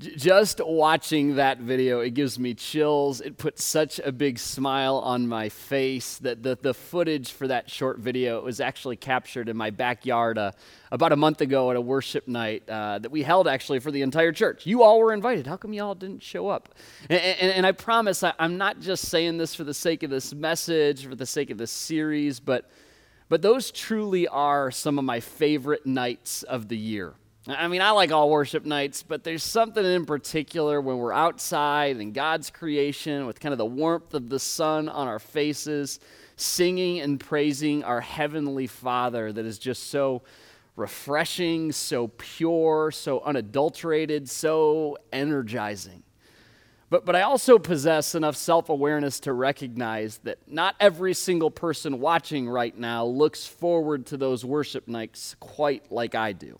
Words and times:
Just 0.00 0.64
watching 0.64 1.36
that 1.36 1.58
video, 1.58 2.00
it 2.00 2.14
gives 2.14 2.38
me 2.38 2.54
chills. 2.54 3.20
It 3.20 3.36
puts 3.36 3.62
such 3.62 3.98
a 3.98 4.10
big 4.10 4.38
smile 4.38 4.96
on 4.96 5.28
my 5.28 5.50
face 5.50 6.16
that 6.18 6.42
the, 6.42 6.56
the 6.58 6.72
footage 6.72 7.32
for 7.32 7.46
that 7.48 7.68
short 7.68 7.98
video 7.98 8.40
was 8.42 8.60
actually 8.60 8.96
captured 8.96 9.50
in 9.50 9.58
my 9.58 9.68
backyard 9.68 10.38
uh, 10.38 10.52
about 10.90 11.12
a 11.12 11.16
month 11.16 11.42
ago 11.42 11.70
at 11.70 11.76
a 11.76 11.82
worship 11.82 12.26
night 12.26 12.66
uh, 12.66 12.98
that 12.98 13.10
we 13.10 13.22
held 13.22 13.46
actually 13.46 13.78
for 13.78 13.90
the 13.90 14.00
entire 14.00 14.32
church. 14.32 14.64
You 14.64 14.82
all 14.82 15.00
were 15.00 15.12
invited. 15.12 15.46
How 15.46 15.58
come 15.58 15.74
you 15.74 15.82
all 15.82 15.94
didn't 15.94 16.22
show 16.22 16.48
up? 16.48 16.70
And, 17.10 17.20
and, 17.20 17.52
and 17.52 17.66
I 17.66 17.72
promise 17.72 18.22
I, 18.22 18.32
I'm 18.38 18.56
not 18.56 18.80
just 18.80 19.04
saying 19.10 19.36
this 19.36 19.54
for 19.54 19.64
the 19.64 19.74
sake 19.74 20.02
of 20.02 20.08
this 20.08 20.32
message, 20.32 21.04
for 21.04 21.14
the 21.14 21.26
sake 21.26 21.50
of 21.50 21.58
this 21.58 21.70
series, 21.70 22.40
but, 22.40 22.70
but 23.28 23.42
those 23.42 23.70
truly 23.70 24.26
are 24.28 24.70
some 24.70 24.98
of 24.98 25.04
my 25.04 25.20
favorite 25.20 25.84
nights 25.84 26.42
of 26.42 26.68
the 26.68 26.78
year. 26.78 27.16
I 27.52 27.68
mean, 27.68 27.80
I 27.80 27.90
like 27.92 28.12
all 28.12 28.28
worship 28.28 28.64
nights, 28.64 29.02
but 29.02 29.24
there's 29.24 29.42
something 29.42 29.84
in 29.84 30.04
particular 30.04 30.80
when 30.80 30.98
we're 30.98 31.12
outside 31.12 31.96
in 31.96 32.12
God's 32.12 32.50
creation 32.50 33.26
with 33.26 33.40
kind 33.40 33.52
of 33.52 33.58
the 33.58 33.66
warmth 33.66 34.14
of 34.14 34.28
the 34.28 34.38
sun 34.38 34.88
on 34.88 35.08
our 35.08 35.18
faces, 35.18 36.00
singing 36.36 37.00
and 37.00 37.18
praising 37.18 37.82
our 37.84 38.00
Heavenly 38.00 38.66
Father 38.66 39.32
that 39.32 39.44
is 39.44 39.58
just 39.58 39.90
so 39.90 40.22
refreshing, 40.76 41.72
so 41.72 42.08
pure, 42.08 42.90
so 42.90 43.20
unadulterated, 43.20 44.28
so 44.28 44.98
energizing. 45.12 46.02
But, 46.90 47.06
but 47.06 47.14
I 47.14 47.22
also 47.22 47.58
possess 47.58 48.14
enough 48.14 48.36
self 48.36 48.68
awareness 48.68 49.20
to 49.20 49.32
recognize 49.32 50.18
that 50.24 50.38
not 50.46 50.74
every 50.80 51.14
single 51.14 51.50
person 51.50 52.00
watching 52.00 52.48
right 52.48 52.76
now 52.76 53.04
looks 53.04 53.46
forward 53.46 54.06
to 54.06 54.16
those 54.16 54.44
worship 54.44 54.88
nights 54.88 55.36
quite 55.38 55.92
like 55.92 56.14
I 56.14 56.32
do. 56.32 56.58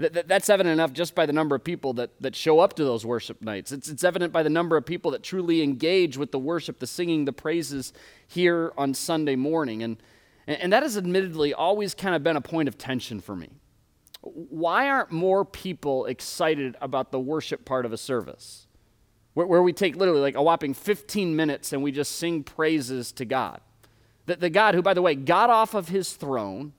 That, 0.00 0.28
that's 0.28 0.48
evident 0.48 0.72
enough 0.72 0.92
just 0.92 1.14
by 1.14 1.26
the 1.26 1.32
number 1.32 1.54
of 1.54 1.62
people 1.62 1.92
that, 1.94 2.10
that 2.20 2.34
show 2.34 2.58
up 2.58 2.74
to 2.74 2.84
those 2.84 3.04
worship 3.04 3.42
nights. 3.42 3.70
It's, 3.70 3.88
it's 3.88 4.02
evident 4.02 4.32
by 4.32 4.42
the 4.42 4.50
number 4.50 4.76
of 4.76 4.86
people 4.86 5.10
that 5.10 5.22
truly 5.22 5.62
engage 5.62 6.16
with 6.16 6.32
the 6.32 6.38
worship, 6.38 6.78
the 6.78 6.86
singing, 6.86 7.26
the 7.26 7.32
praises 7.32 7.92
here 8.26 8.72
on 8.78 8.94
Sunday 8.94 9.36
morning. 9.36 9.82
And, 9.82 9.98
and 10.46 10.72
that 10.72 10.82
has 10.82 10.96
admittedly 10.96 11.52
always 11.52 11.94
kind 11.94 12.14
of 12.14 12.22
been 12.22 12.36
a 12.36 12.40
point 12.40 12.68
of 12.68 12.78
tension 12.78 13.20
for 13.20 13.36
me. 13.36 13.50
Why 14.22 14.88
aren't 14.88 15.12
more 15.12 15.44
people 15.44 16.06
excited 16.06 16.76
about 16.80 17.12
the 17.12 17.20
worship 17.20 17.64
part 17.64 17.84
of 17.84 17.92
a 17.92 17.98
service? 17.98 18.66
Where, 19.34 19.46
where 19.46 19.62
we 19.62 19.72
take 19.72 19.96
literally 19.96 20.20
like 20.20 20.34
a 20.34 20.42
whopping 20.42 20.74
15 20.74 21.36
minutes 21.36 21.72
and 21.72 21.82
we 21.82 21.92
just 21.92 22.16
sing 22.16 22.42
praises 22.42 23.12
to 23.12 23.24
God. 23.24 23.60
The, 24.26 24.36
the 24.36 24.50
God 24.50 24.74
who, 24.74 24.82
by 24.82 24.94
the 24.94 25.02
way, 25.02 25.14
got 25.14 25.50
off 25.50 25.74
of 25.74 25.88
his 25.88 26.14
throne 26.14 26.72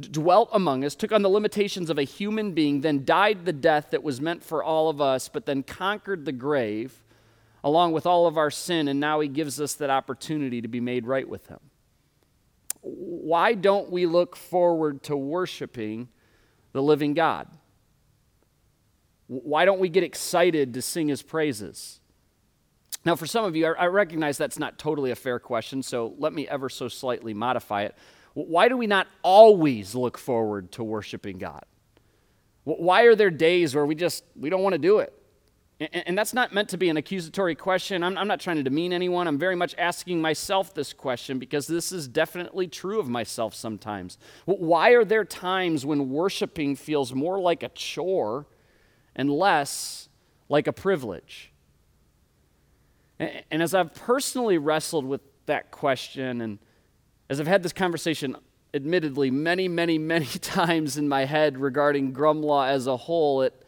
dwelt 0.00 0.48
among 0.52 0.84
us, 0.84 0.94
took 0.94 1.12
on 1.12 1.22
the 1.22 1.28
limitations 1.28 1.90
of 1.90 1.98
a 1.98 2.02
human 2.02 2.52
being, 2.52 2.80
then 2.80 3.04
died 3.04 3.44
the 3.44 3.52
death 3.52 3.90
that 3.90 4.02
was 4.02 4.20
meant 4.20 4.42
for 4.42 4.62
all 4.62 4.88
of 4.88 5.00
us, 5.00 5.28
but 5.28 5.46
then 5.46 5.62
conquered 5.62 6.24
the 6.24 6.32
grave 6.32 7.02
along 7.62 7.92
with 7.92 8.06
all 8.06 8.26
of 8.26 8.38
our 8.38 8.50
sin, 8.50 8.88
and 8.88 9.00
now 9.00 9.20
he 9.20 9.28
gives 9.28 9.60
us 9.60 9.74
that 9.74 9.90
opportunity 9.90 10.62
to 10.62 10.68
be 10.68 10.80
made 10.80 11.06
right 11.06 11.28
with 11.28 11.46
him. 11.48 11.60
Why 12.80 13.54
don't 13.54 13.90
we 13.90 14.06
look 14.06 14.34
forward 14.36 15.02
to 15.04 15.16
worshiping 15.16 16.08
the 16.72 16.82
living 16.82 17.14
God? 17.14 17.48
Why 19.26 19.64
don't 19.64 19.78
we 19.78 19.88
get 19.88 20.02
excited 20.02 20.74
to 20.74 20.82
sing 20.82 21.08
his 21.08 21.22
praises? 21.22 22.00
Now, 23.04 23.16
for 23.16 23.26
some 23.26 23.44
of 23.44 23.56
you, 23.56 23.66
I 23.66 23.86
recognize 23.86 24.36
that's 24.36 24.58
not 24.58 24.78
totally 24.78 25.10
a 25.10 25.16
fair 25.16 25.38
question, 25.38 25.82
so 25.82 26.14
let 26.18 26.32
me 26.32 26.48
ever 26.48 26.68
so 26.68 26.88
slightly 26.88 27.32
modify 27.32 27.82
it. 27.82 27.94
Why 28.34 28.68
do 28.68 28.76
we 28.76 28.86
not 28.86 29.08
always 29.22 29.94
look 29.94 30.18
forward 30.18 30.72
to 30.72 30.84
worshiping 30.84 31.38
God? 31.38 31.64
Why 32.64 33.02
are 33.02 33.14
there 33.14 33.30
days 33.30 33.74
where 33.74 33.86
we 33.86 33.94
just 33.94 34.24
we 34.36 34.50
don't 34.50 34.62
want 34.62 34.74
to 34.74 34.78
do 34.78 34.98
it? 34.98 35.12
And 35.80 36.16
that's 36.16 36.34
not 36.34 36.52
meant 36.52 36.68
to 36.70 36.76
be 36.76 36.90
an 36.90 36.98
accusatory 36.98 37.54
question. 37.54 38.04
I'm, 38.04 38.28
not 38.28 38.38
trying 38.38 38.56
to 38.58 38.62
demean 38.62 38.92
anyone. 38.92 39.26
I'm 39.26 39.38
very 39.38 39.56
much 39.56 39.74
asking 39.78 40.20
myself 40.20 40.74
this 40.74 40.92
question 40.92 41.38
because 41.38 41.66
this 41.66 41.90
is 41.90 42.06
definitely 42.06 42.68
true 42.68 43.00
of 43.00 43.08
myself 43.08 43.54
sometimes. 43.54 44.18
Why 44.44 44.90
are 44.90 45.06
there 45.06 45.24
times 45.24 45.86
when 45.86 46.10
worshiping 46.10 46.76
feels 46.76 47.14
more 47.14 47.40
like 47.40 47.62
a 47.62 47.70
chore 47.70 48.46
and 49.16 49.30
less 49.30 50.10
like 50.50 50.66
a 50.66 50.72
privilege? 50.72 51.50
And 53.18 53.62
as 53.62 53.72
I've 53.72 53.94
personally 53.94 54.58
wrestled 54.58 55.06
with 55.06 55.22
that 55.46 55.70
question 55.70 56.42
and 56.42 56.58
as 57.30 57.38
I've 57.38 57.46
had 57.46 57.62
this 57.62 57.72
conversation, 57.72 58.36
admittedly, 58.74 59.30
many, 59.30 59.68
many, 59.68 59.98
many 59.98 60.26
times 60.40 60.98
in 60.98 61.08
my 61.08 61.24
head 61.24 61.56
regarding 61.56 62.12
Grumlaw 62.12 62.68
as 62.68 62.88
a 62.88 62.96
whole, 62.96 63.42
it, 63.42 63.64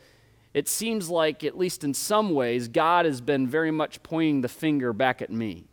it 0.52 0.68
seems 0.68 1.08
like, 1.08 1.44
at 1.44 1.56
least 1.56 1.84
in 1.84 1.94
some 1.94 2.34
ways, 2.34 2.66
God 2.66 3.06
has 3.06 3.20
been 3.20 3.46
very 3.46 3.70
much 3.70 4.02
pointing 4.02 4.40
the 4.40 4.48
finger 4.48 4.92
back 4.92 5.22
at 5.22 5.30
me. 5.30 5.64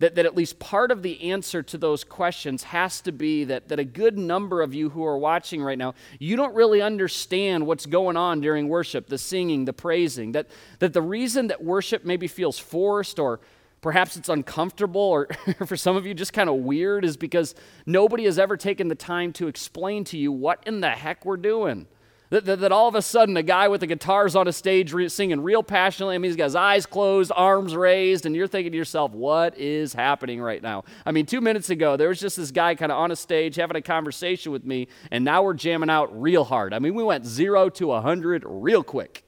That, 0.00 0.16
that 0.16 0.26
at 0.26 0.34
least 0.34 0.58
part 0.58 0.90
of 0.90 1.04
the 1.04 1.30
answer 1.30 1.62
to 1.62 1.78
those 1.78 2.02
questions 2.02 2.64
has 2.64 3.00
to 3.02 3.12
be 3.12 3.44
that, 3.44 3.68
that 3.68 3.78
a 3.78 3.84
good 3.84 4.18
number 4.18 4.60
of 4.60 4.74
you 4.74 4.90
who 4.90 5.04
are 5.04 5.16
watching 5.16 5.62
right 5.62 5.78
now, 5.78 5.94
you 6.18 6.34
don't 6.34 6.56
really 6.56 6.82
understand 6.82 7.64
what's 7.64 7.86
going 7.86 8.16
on 8.16 8.40
during 8.40 8.68
worship, 8.68 9.06
the 9.06 9.18
singing, 9.18 9.64
the 9.64 9.72
praising. 9.72 10.32
That, 10.32 10.48
that 10.80 10.92
the 10.92 11.02
reason 11.02 11.46
that 11.46 11.62
worship 11.62 12.04
maybe 12.04 12.26
feels 12.26 12.58
forced 12.58 13.20
or 13.20 13.38
perhaps 13.82 14.16
it's 14.16 14.30
uncomfortable 14.30 15.00
or 15.00 15.26
for 15.66 15.76
some 15.76 15.96
of 15.96 16.06
you 16.06 16.14
just 16.14 16.32
kind 16.32 16.48
of 16.48 16.56
weird 16.56 17.04
is 17.04 17.18
because 17.18 17.54
nobody 17.84 18.24
has 18.24 18.38
ever 18.38 18.56
taken 18.56 18.88
the 18.88 18.94
time 18.94 19.32
to 19.34 19.48
explain 19.48 20.04
to 20.04 20.16
you 20.16 20.32
what 20.32 20.62
in 20.66 20.80
the 20.80 20.90
heck 20.90 21.26
we're 21.26 21.36
doing. 21.36 21.86
That, 22.30 22.46
that, 22.46 22.60
that 22.60 22.72
all 22.72 22.88
of 22.88 22.94
a 22.94 23.02
sudden 23.02 23.36
a 23.36 23.42
guy 23.42 23.68
with 23.68 23.82
the 23.82 23.86
guitars 23.86 24.34
on 24.34 24.48
a 24.48 24.54
stage 24.54 24.94
re- 24.94 25.10
singing 25.10 25.42
real 25.42 25.62
passionately, 25.62 26.14
I 26.14 26.18
mean, 26.18 26.30
he's 26.30 26.36
got 26.36 26.44
his 26.44 26.56
eyes 26.56 26.86
closed, 26.86 27.30
arms 27.36 27.76
raised, 27.76 28.24
and 28.24 28.34
you're 28.34 28.46
thinking 28.46 28.72
to 28.72 28.78
yourself, 28.78 29.12
what 29.12 29.58
is 29.58 29.92
happening 29.92 30.40
right 30.40 30.62
now? 30.62 30.84
I 31.04 31.12
mean, 31.12 31.26
two 31.26 31.42
minutes 31.42 31.68
ago, 31.68 31.98
there 31.98 32.08
was 32.08 32.18
just 32.18 32.38
this 32.38 32.50
guy 32.50 32.74
kind 32.74 32.90
of 32.90 32.96
on 32.96 33.10
a 33.10 33.16
stage 33.16 33.56
having 33.56 33.76
a 33.76 33.82
conversation 33.82 34.50
with 34.50 34.64
me, 34.64 34.88
and 35.10 35.26
now 35.26 35.42
we're 35.42 35.52
jamming 35.52 35.90
out 35.90 36.18
real 36.18 36.44
hard. 36.44 36.72
I 36.72 36.78
mean, 36.78 36.94
we 36.94 37.02
went 37.04 37.26
zero 37.26 37.68
to 37.68 37.90
a 37.90 37.96
100 37.96 38.44
real 38.46 38.82
quick. 38.82 39.24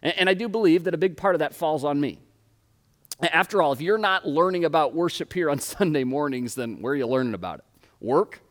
And, 0.00 0.14
and 0.16 0.28
I 0.30 0.34
do 0.34 0.48
believe 0.48 0.84
that 0.84 0.94
a 0.94 0.98
big 0.98 1.16
part 1.16 1.34
of 1.34 1.40
that 1.40 1.56
falls 1.56 1.82
on 1.82 2.00
me. 2.00 2.20
After 3.22 3.62
all, 3.62 3.72
if 3.72 3.80
you're 3.80 3.98
not 3.98 4.26
learning 4.26 4.64
about 4.64 4.94
worship 4.94 5.32
here 5.32 5.50
on 5.50 5.58
Sunday 5.60 6.04
mornings, 6.04 6.54
then 6.54 6.80
where 6.82 6.92
are 6.92 6.96
you 6.96 7.06
learning 7.06 7.34
about 7.34 7.60
it? 7.60 7.64
Work? 8.00 8.42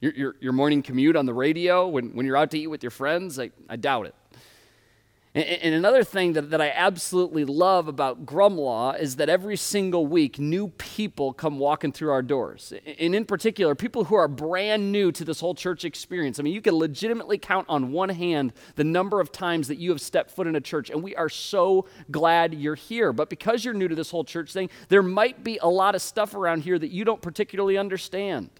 Your, 0.00 0.12
your, 0.12 0.36
your 0.40 0.52
morning 0.52 0.82
commute 0.82 1.16
on 1.16 1.26
the 1.26 1.34
radio 1.34 1.88
when, 1.88 2.14
when 2.14 2.26
you're 2.26 2.36
out 2.36 2.50
to 2.52 2.58
eat 2.58 2.66
with 2.66 2.82
your 2.82 2.90
friends? 2.90 3.38
I, 3.38 3.50
I 3.68 3.76
doubt 3.76 4.06
it. 4.06 4.14
And, 5.34 5.74
another 5.74 6.04
thing 6.04 6.34
that, 6.34 6.50
that 6.50 6.60
I 6.60 6.70
absolutely 6.70 7.44
love 7.44 7.88
about 7.88 8.24
Grumlaw 8.24 9.00
is 9.00 9.16
that 9.16 9.28
every 9.28 9.56
single 9.56 10.06
week, 10.06 10.38
new 10.38 10.68
people 10.68 11.32
come 11.32 11.58
walking 11.58 11.90
through 11.90 12.12
our 12.12 12.22
doors. 12.22 12.72
And 13.00 13.16
in 13.16 13.24
particular, 13.24 13.74
people 13.74 14.04
who 14.04 14.14
are 14.14 14.28
brand 14.28 14.92
new 14.92 15.10
to 15.10 15.24
this 15.24 15.40
whole 15.40 15.56
church 15.56 15.84
experience. 15.84 16.38
I 16.38 16.44
mean, 16.44 16.54
you 16.54 16.60
can 16.60 16.74
legitimately 16.74 17.38
count 17.38 17.66
on 17.68 17.90
one 17.90 18.10
hand 18.10 18.52
the 18.76 18.84
number 18.84 19.20
of 19.20 19.32
times 19.32 19.66
that 19.66 19.78
you 19.78 19.90
have 19.90 20.00
stepped 20.00 20.30
foot 20.30 20.46
in 20.46 20.54
a 20.54 20.60
church, 20.60 20.88
and 20.88 21.02
we 21.02 21.16
are 21.16 21.28
so 21.28 21.86
glad 22.12 22.54
you're 22.54 22.76
here. 22.76 23.12
But 23.12 23.28
because 23.28 23.64
you're 23.64 23.74
new 23.74 23.88
to 23.88 23.94
this 23.96 24.12
whole 24.12 24.24
church 24.24 24.52
thing, 24.52 24.70
there 24.88 25.02
might 25.02 25.42
be 25.42 25.58
a 25.58 25.68
lot 25.68 25.96
of 25.96 26.02
stuff 26.02 26.36
around 26.36 26.62
here 26.62 26.78
that 26.78 26.92
you 26.92 27.04
don't 27.04 27.20
particularly 27.20 27.76
understand. 27.76 28.50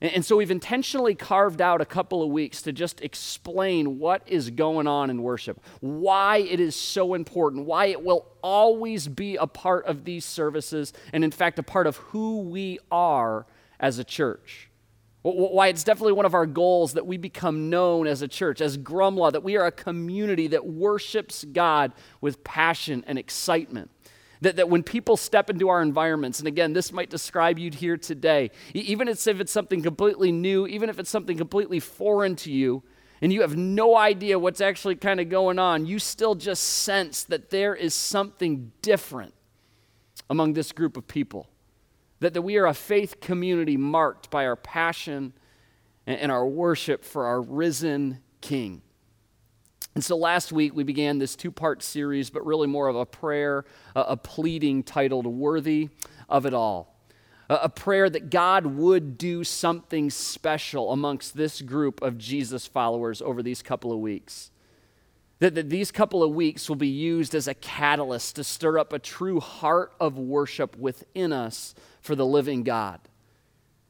And 0.00 0.22
so 0.22 0.36
we've 0.36 0.50
intentionally 0.50 1.14
carved 1.14 1.62
out 1.62 1.80
a 1.80 1.86
couple 1.86 2.22
of 2.22 2.28
weeks 2.28 2.60
to 2.62 2.72
just 2.72 3.00
explain 3.00 3.98
what 3.98 4.22
is 4.26 4.50
going 4.50 4.86
on 4.86 5.08
in 5.08 5.22
worship, 5.22 5.58
why 5.80 6.38
it 6.38 6.60
is 6.60 6.76
so 6.76 7.14
important, 7.14 7.64
why 7.64 7.86
it 7.86 8.04
will 8.04 8.26
always 8.42 9.08
be 9.08 9.36
a 9.36 9.46
part 9.46 9.86
of 9.86 10.04
these 10.04 10.26
services, 10.26 10.92
and 11.14 11.24
in 11.24 11.30
fact, 11.30 11.58
a 11.58 11.62
part 11.62 11.86
of 11.86 11.96
who 11.96 12.40
we 12.40 12.78
are 12.90 13.46
as 13.80 13.98
a 13.98 14.04
church. 14.04 14.68
Why 15.22 15.68
it's 15.68 15.82
definitely 15.82 16.12
one 16.12 16.26
of 16.26 16.34
our 16.34 16.46
goals 16.46 16.92
that 16.92 17.06
we 17.06 17.16
become 17.16 17.70
known 17.70 18.06
as 18.06 18.20
a 18.20 18.28
church, 18.28 18.60
as 18.60 18.76
Grumlaw, 18.76 19.32
that 19.32 19.42
we 19.42 19.56
are 19.56 19.66
a 19.66 19.72
community 19.72 20.46
that 20.48 20.66
worships 20.66 21.42
God 21.42 21.92
with 22.20 22.44
passion 22.44 23.02
and 23.06 23.18
excitement. 23.18 23.90
That, 24.42 24.56
that 24.56 24.68
when 24.68 24.82
people 24.82 25.16
step 25.16 25.48
into 25.48 25.68
our 25.68 25.80
environments, 25.80 26.38
and 26.40 26.48
again, 26.48 26.72
this 26.72 26.92
might 26.92 27.08
describe 27.08 27.58
you 27.58 27.70
here 27.70 27.96
today, 27.96 28.50
even 28.74 29.08
if 29.08 29.26
it's 29.26 29.52
something 29.52 29.82
completely 29.82 30.30
new, 30.30 30.66
even 30.66 30.90
if 30.90 30.98
it's 30.98 31.10
something 31.10 31.38
completely 31.38 31.80
foreign 31.80 32.36
to 32.36 32.52
you, 32.52 32.82
and 33.22 33.32
you 33.32 33.40
have 33.40 33.56
no 33.56 33.96
idea 33.96 34.38
what's 34.38 34.60
actually 34.60 34.96
kind 34.96 35.20
of 35.20 35.28
going 35.28 35.58
on, 35.58 35.86
you 35.86 35.98
still 35.98 36.34
just 36.34 36.62
sense 36.62 37.24
that 37.24 37.50
there 37.50 37.74
is 37.74 37.94
something 37.94 38.72
different 38.82 39.32
among 40.28 40.52
this 40.52 40.72
group 40.72 40.96
of 40.96 41.06
people. 41.06 41.48
That, 42.20 42.34
that 42.34 42.42
we 42.42 42.56
are 42.56 42.66
a 42.66 42.74
faith 42.74 43.20
community 43.20 43.76
marked 43.76 44.30
by 44.30 44.46
our 44.46 44.56
passion 44.56 45.32
and, 46.06 46.18
and 46.18 46.32
our 46.32 46.46
worship 46.46 47.04
for 47.04 47.26
our 47.26 47.40
risen 47.40 48.22
King. 48.40 48.82
And 49.96 50.04
so 50.04 50.14
last 50.14 50.52
week 50.52 50.74
we 50.74 50.84
began 50.84 51.16
this 51.16 51.34
two 51.34 51.50
part 51.50 51.82
series, 51.82 52.28
but 52.28 52.44
really 52.44 52.66
more 52.66 52.88
of 52.88 52.96
a 52.96 53.06
prayer, 53.06 53.64
a 53.94 54.14
pleading 54.14 54.82
titled 54.82 55.26
Worthy 55.26 55.88
of 56.28 56.44
It 56.44 56.52
All. 56.52 56.94
A 57.48 57.70
prayer 57.70 58.10
that 58.10 58.28
God 58.28 58.66
would 58.66 59.16
do 59.16 59.42
something 59.42 60.10
special 60.10 60.92
amongst 60.92 61.34
this 61.34 61.62
group 61.62 62.02
of 62.02 62.18
Jesus 62.18 62.66
followers 62.66 63.22
over 63.22 63.42
these 63.42 63.62
couple 63.62 63.90
of 63.90 63.98
weeks. 63.98 64.50
That, 65.38 65.54
that 65.54 65.70
these 65.70 65.90
couple 65.90 66.22
of 66.22 66.30
weeks 66.32 66.68
will 66.68 66.76
be 66.76 66.88
used 66.88 67.34
as 67.34 67.48
a 67.48 67.54
catalyst 67.54 68.36
to 68.36 68.44
stir 68.44 68.78
up 68.78 68.92
a 68.92 68.98
true 68.98 69.40
heart 69.40 69.94
of 69.98 70.18
worship 70.18 70.76
within 70.76 71.32
us 71.32 71.74
for 72.02 72.14
the 72.14 72.26
living 72.26 72.64
God. 72.64 73.00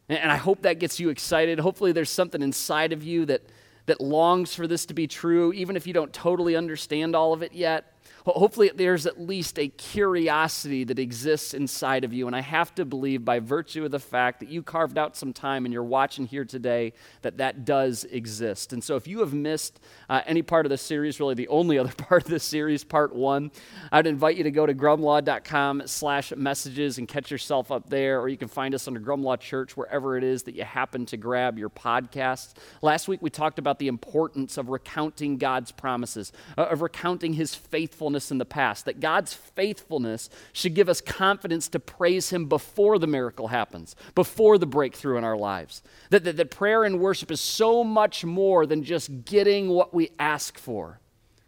And, 0.09 0.21
and 0.21 0.31
I 0.31 0.37
hope 0.37 0.63
that 0.63 0.79
gets 0.79 1.01
you 1.01 1.09
excited. 1.09 1.59
Hopefully, 1.59 1.91
there's 1.91 2.11
something 2.11 2.43
inside 2.43 2.93
of 2.93 3.03
you 3.03 3.27
that, 3.27 3.43
that 3.87 4.01
longs 4.01 4.55
for 4.55 4.67
this 4.67 4.87
to 4.87 4.95
be 4.95 5.07
true, 5.07 5.53
even 5.53 5.77
if 5.77 5.87
you 5.87 5.93
don't 5.93 6.13
totally 6.13 6.57
understand 6.57 7.17
all 7.17 7.33
of 7.33 7.43
it 7.43 7.53
yet 7.53 7.96
hopefully 8.33 8.71
there's 8.75 9.07
at 9.07 9.21
least 9.21 9.59
a 9.59 9.69
curiosity 9.69 10.85
that 10.85 10.99
exists 10.99 11.55
inside 11.55 12.05
of 12.05 12.13
you. 12.13 12.27
And 12.27 12.35
I 12.35 12.41
have 12.41 12.75
to 12.75 12.85
believe, 12.85 13.25
by 13.25 13.39
virtue 13.39 13.85
of 13.85 13.93
the 13.93 14.01
fact 14.01 14.41
that 14.41 14.49
you 14.49 14.63
carved 14.63 14.99
out 14.99 15.17
some 15.17 15.33
time 15.33 15.65
and 15.65 15.73
you're 15.73 15.85
watching 15.85 16.27
here 16.27 16.45
today, 16.45 16.93
that 17.23 17.39
that 17.39 17.65
does 17.65 18.05
exist. 18.05 18.73
And 18.73 18.83
so 18.83 18.97
if 18.97 19.07
you 19.07 19.21
have 19.21 19.33
missed 19.33 19.79
uh, 20.09 20.23
any 20.27 20.43
part 20.43 20.67
of 20.67 20.71
the 20.71 20.79
series, 20.79 21.21
really 21.21 21.35
the 21.35 21.49
only 21.49 21.79
other 21.87 21.93
part 21.93 22.25
of 22.25 22.31
the 22.31 22.41
series, 22.41 22.83
part 22.83 23.15
one, 23.15 23.53
I'd 23.93 24.07
invite 24.07 24.37
you 24.37 24.45
to 24.45 24.51
go 24.51 24.67
to 24.67 24.75
grumlaw.com 24.75 25.83
slash 25.87 26.33
messages 26.35 26.99
and 26.99 27.07
catch 27.07 27.31
yourself 27.31 27.71
up 27.71 27.89
there, 27.89 28.21
or 28.21 28.29
you 28.29 28.37
can 28.37 28.49
find 28.49 28.75
us 28.75 28.89
under 28.89 28.99
Grumlaw 28.99 29.39
Church, 29.39 29.77
wherever 29.77 30.17
it 30.17 30.25
is 30.25 30.43
that 30.45 30.55
you 30.55 30.65
happen 30.65 31.07
to 31.07 31.17
grab 31.17 31.59
your 31.59 31.71
podcasts. 31.71 32.55
Last 32.83 33.07
week 33.07 33.23
we 33.23 33.31
talked 33.31 33.59
about 33.59 33.79
the 33.79 33.89
importance 33.89 34.59
of 34.59 34.69
recounting 34.69 35.39
God's 35.39 35.71
promises, 35.71 36.33
uh, 36.59 36.63
of 36.63 36.83
recounting 36.83 37.35
his 37.35 37.55
faithfulness 37.55 38.16
faithfulness 38.17 38.31
in 38.31 38.39
the 38.39 38.45
past, 38.45 38.85
that 38.87 39.01
God's 39.01 39.35
faithfulness 39.35 40.31
should 40.53 40.75
give 40.75 40.89
us 40.89 41.01
confidence 41.01 41.69
to 41.69 41.79
praise 41.79 42.31
Him 42.31 42.47
before 42.47 42.99
the 42.99 43.07
miracle 43.07 43.49
happens, 43.49 43.95
before 44.15 44.59
the 44.59 44.67
breakthrough 44.67 45.19
in 45.19 45.25
our 45.25 45.37
lives. 45.37 45.83
That, 46.11 46.25
that, 46.25 46.37
that 46.37 46.51
prayer 46.51 46.85
and 46.85 47.01
worship 47.01 47.31
is 47.31 47.41
so 47.41 47.85
much 47.85 48.25
more 48.25 48.67
than 48.67 48.83
just 48.83 49.25
getting 49.25 49.69
what 49.69 49.93
we 49.93 50.11
ask 50.19 50.59
for. 50.59 51.01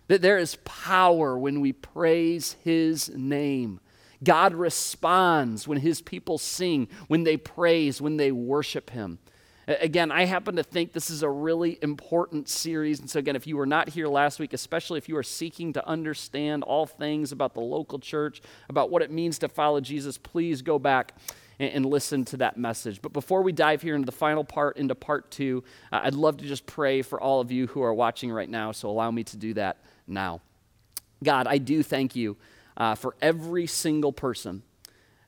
That 0.08 0.22
there 0.22 0.38
is 0.38 0.56
power 0.64 1.38
when 1.38 1.60
we 1.60 1.72
praise 1.72 2.56
His 2.64 3.10
name. 3.10 3.80
God 4.22 4.54
responds 4.54 5.66
when 5.66 5.78
His 5.78 6.02
people 6.02 6.38
sing, 6.38 6.88
when 7.06 7.24
they 7.24 7.36
praise, 7.36 8.00
when 8.00 8.16
they 8.16 8.32
worship 8.32 8.90
Him. 8.90 9.18
Again, 9.68 10.10
I 10.10 10.24
happen 10.24 10.56
to 10.56 10.62
think 10.62 10.94
this 10.94 11.10
is 11.10 11.22
a 11.22 11.28
really 11.28 11.78
important 11.82 12.48
series. 12.48 13.00
And 13.00 13.10
so, 13.10 13.18
again, 13.18 13.36
if 13.36 13.46
you 13.46 13.58
were 13.58 13.66
not 13.66 13.90
here 13.90 14.08
last 14.08 14.40
week, 14.40 14.54
especially 14.54 14.96
if 14.96 15.10
you 15.10 15.16
are 15.18 15.22
seeking 15.22 15.74
to 15.74 15.86
understand 15.86 16.62
all 16.62 16.86
things 16.86 17.32
about 17.32 17.52
the 17.52 17.60
local 17.60 17.98
church, 17.98 18.40
about 18.70 18.90
what 18.90 19.02
it 19.02 19.10
means 19.10 19.38
to 19.40 19.48
follow 19.48 19.82
Jesus, 19.82 20.16
please 20.16 20.62
go 20.62 20.78
back 20.78 21.12
and, 21.58 21.84
listen 21.84 22.24
to 22.24 22.38
that 22.38 22.56
message. 22.56 23.02
But 23.02 23.12
before 23.12 23.42
we 23.42 23.52
dive 23.52 23.82
here 23.82 23.94
into 23.94 24.06
the 24.06 24.12
final 24.12 24.42
part, 24.42 24.78
into 24.78 24.94
part 24.94 25.30
two, 25.30 25.64
uh, 25.92 26.00
I'd 26.04 26.14
love 26.14 26.38
to 26.38 26.46
just 26.46 26.64
pray 26.64 27.02
for 27.02 27.20
all 27.20 27.40
of 27.40 27.52
you 27.52 27.66
who 27.66 27.82
are 27.82 27.92
watching 27.92 28.30
right 28.32 28.48
now. 28.48 28.72
So, 28.72 28.88
allow 28.88 29.10
me 29.10 29.22
to 29.24 29.36
do 29.36 29.52
that 29.54 29.84
now. 30.06 30.40
God, 31.22 31.46
I 31.46 31.58
do 31.58 31.82
thank 31.82 32.16
you 32.16 32.38
uh, 32.78 32.94
for 32.94 33.16
every 33.20 33.66
single 33.66 34.14
person 34.14 34.62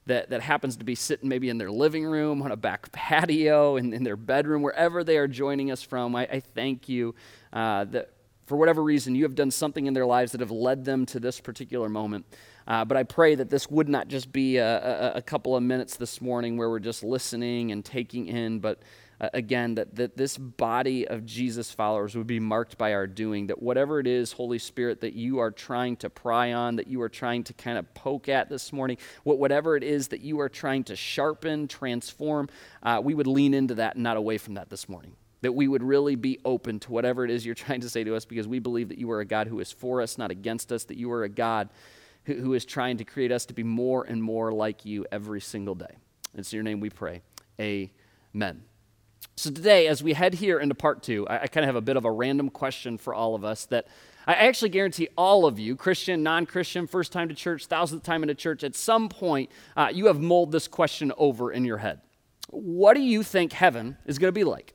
that, 0.06 0.30
that 0.30 0.40
happens 0.40 0.76
to 0.78 0.84
be 0.84 0.94
sitting 0.94 1.28
maybe 1.28 1.48
in 1.48 1.58
their 1.58 1.70
living 1.70 2.04
room, 2.04 2.42
on 2.42 2.52
a 2.52 2.56
back 2.56 2.90
patio, 2.92 3.76
in, 3.76 3.92
in 3.92 4.02
their 4.02 4.16
bedroom, 4.16 4.62
wherever 4.62 5.04
they 5.04 5.16
are 5.16 5.28
joining 5.28 5.70
us 5.70 5.82
from, 5.82 6.16
I, 6.16 6.22
I 6.22 6.40
thank 6.40 6.88
you 6.88 7.14
uh, 7.52 7.84
that 7.86 8.10
for 8.46 8.56
whatever 8.56 8.82
reason 8.82 9.14
you 9.14 9.22
have 9.22 9.36
done 9.36 9.52
something 9.52 9.86
in 9.86 9.94
their 9.94 10.06
lives 10.06 10.32
that 10.32 10.40
have 10.40 10.50
led 10.50 10.84
them 10.84 11.06
to 11.06 11.20
this 11.20 11.40
particular 11.40 11.88
moment. 11.88 12.26
Uh, 12.66 12.84
but 12.84 12.96
I 12.96 13.04
pray 13.04 13.36
that 13.36 13.48
this 13.48 13.70
would 13.70 13.88
not 13.88 14.08
just 14.08 14.32
be 14.32 14.56
a, 14.56 15.12
a, 15.12 15.12
a 15.18 15.22
couple 15.22 15.54
of 15.54 15.62
minutes 15.62 15.96
this 15.96 16.20
morning 16.20 16.56
where 16.56 16.68
we're 16.68 16.80
just 16.80 17.04
listening 17.04 17.70
and 17.70 17.84
taking 17.84 18.26
in, 18.26 18.58
but 18.58 18.80
again, 19.20 19.74
that, 19.74 19.94
that 19.96 20.16
this 20.16 20.38
body 20.38 21.06
of 21.06 21.26
Jesus 21.26 21.70
followers 21.70 22.16
would 22.16 22.26
be 22.26 22.40
marked 22.40 22.78
by 22.78 22.94
our 22.94 23.06
doing, 23.06 23.48
that 23.48 23.60
whatever 23.60 24.00
it 24.00 24.06
is, 24.06 24.32
Holy 24.32 24.58
Spirit, 24.58 25.02
that 25.02 25.12
you 25.12 25.38
are 25.38 25.50
trying 25.50 25.96
to 25.96 26.08
pry 26.08 26.52
on, 26.52 26.76
that 26.76 26.86
you 26.86 27.02
are 27.02 27.08
trying 27.08 27.44
to 27.44 27.52
kind 27.52 27.76
of 27.76 27.92
poke 27.92 28.28
at 28.28 28.48
this 28.48 28.72
morning, 28.72 28.96
what, 29.22 29.38
whatever 29.38 29.76
it 29.76 29.84
is 29.84 30.08
that 30.08 30.20
you 30.20 30.40
are 30.40 30.48
trying 30.48 30.84
to 30.84 30.96
sharpen, 30.96 31.68
transform, 31.68 32.48
uh, 32.82 33.00
we 33.02 33.14
would 33.14 33.26
lean 33.26 33.52
into 33.52 33.74
that 33.74 33.96
and 33.96 34.02
not 34.02 34.16
away 34.16 34.38
from 34.38 34.54
that 34.54 34.70
this 34.70 34.88
morning. 34.88 35.14
That 35.42 35.52
we 35.52 35.68
would 35.68 35.82
really 35.82 36.16
be 36.16 36.38
open 36.44 36.80
to 36.80 36.92
whatever 36.92 37.24
it 37.24 37.30
is 37.30 37.44
you're 37.44 37.54
trying 37.66 37.82
to 37.82 37.90
say 37.90 38.04
to 38.04 38.16
us 38.16 38.24
because 38.24 38.48
we 38.48 38.58
believe 38.58 38.88
that 38.88 38.98
you 38.98 39.10
are 39.10 39.20
a 39.20 39.26
God 39.26 39.48
who 39.48 39.60
is 39.60 39.70
for 39.70 40.00
us, 40.00 40.16
not 40.16 40.30
against 40.30 40.72
us, 40.72 40.84
that 40.84 40.96
you 40.96 41.12
are 41.12 41.24
a 41.24 41.28
God 41.28 41.68
who, 42.24 42.34
who 42.34 42.54
is 42.54 42.64
trying 42.64 42.96
to 42.98 43.04
create 43.04 43.32
us 43.32 43.44
to 43.46 43.54
be 43.54 43.64
more 43.64 44.04
and 44.04 44.22
more 44.22 44.50
like 44.50 44.86
you 44.86 45.04
every 45.12 45.42
single 45.42 45.74
day. 45.74 45.96
It's 46.34 46.52
in 46.52 46.56
your 46.56 46.64
name 46.64 46.80
we 46.80 46.90
pray. 46.90 47.22
Amen. 47.60 48.62
So, 49.36 49.50
today, 49.50 49.86
as 49.86 50.02
we 50.02 50.12
head 50.12 50.34
here 50.34 50.58
into 50.58 50.74
part 50.74 51.02
two, 51.02 51.26
I, 51.28 51.42
I 51.42 51.46
kind 51.46 51.64
of 51.64 51.68
have 51.68 51.76
a 51.76 51.80
bit 51.80 51.96
of 51.96 52.04
a 52.04 52.10
random 52.10 52.50
question 52.50 52.98
for 52.98 53.14
all 53.14 53.34
of 53.34 53.44
us 53.44 53.64
that 53.66 53.86
I 54.26 54.34
actually 54.34 54.68
guarantee 54.68 55.08
all 55.16 55.46
of 55.46 55.58
you, 55.58 55.76
Christian, 55.76 56.22
non 56.22 56.46
Christian, 56.46 56.86
first 56.86 57.10
time 57.10 57.28
to 57.28 57.34
church, 57.34 57.66
thousandth 57.66 58.02
time 58.02 58.22
in 58.22 58.30
a 58.30 58.34
church, 58.34 58.62
at 58.64 58.74
some 58.74 59.08
point, 59.08 59.50
uh, 59.76 59.90
you 59.92 60.06
have 60.06 60.20
mulled 60.20 60.52
this 60.52 60.68
question 60.68 61.12
over 61.16 61.52
in 61.52 61.64
your 61.64 61.78
head. 61.78 62.00
What 62.50 62.94
do 62.94 63.00
you 63.00 63.22
think 63.22 63.52
heaven 63.52 63.96
is 64.06 64.18
going 64.18 64.28
to 64.28 64.38
be 64.38 64.44
like? 64.44 64.74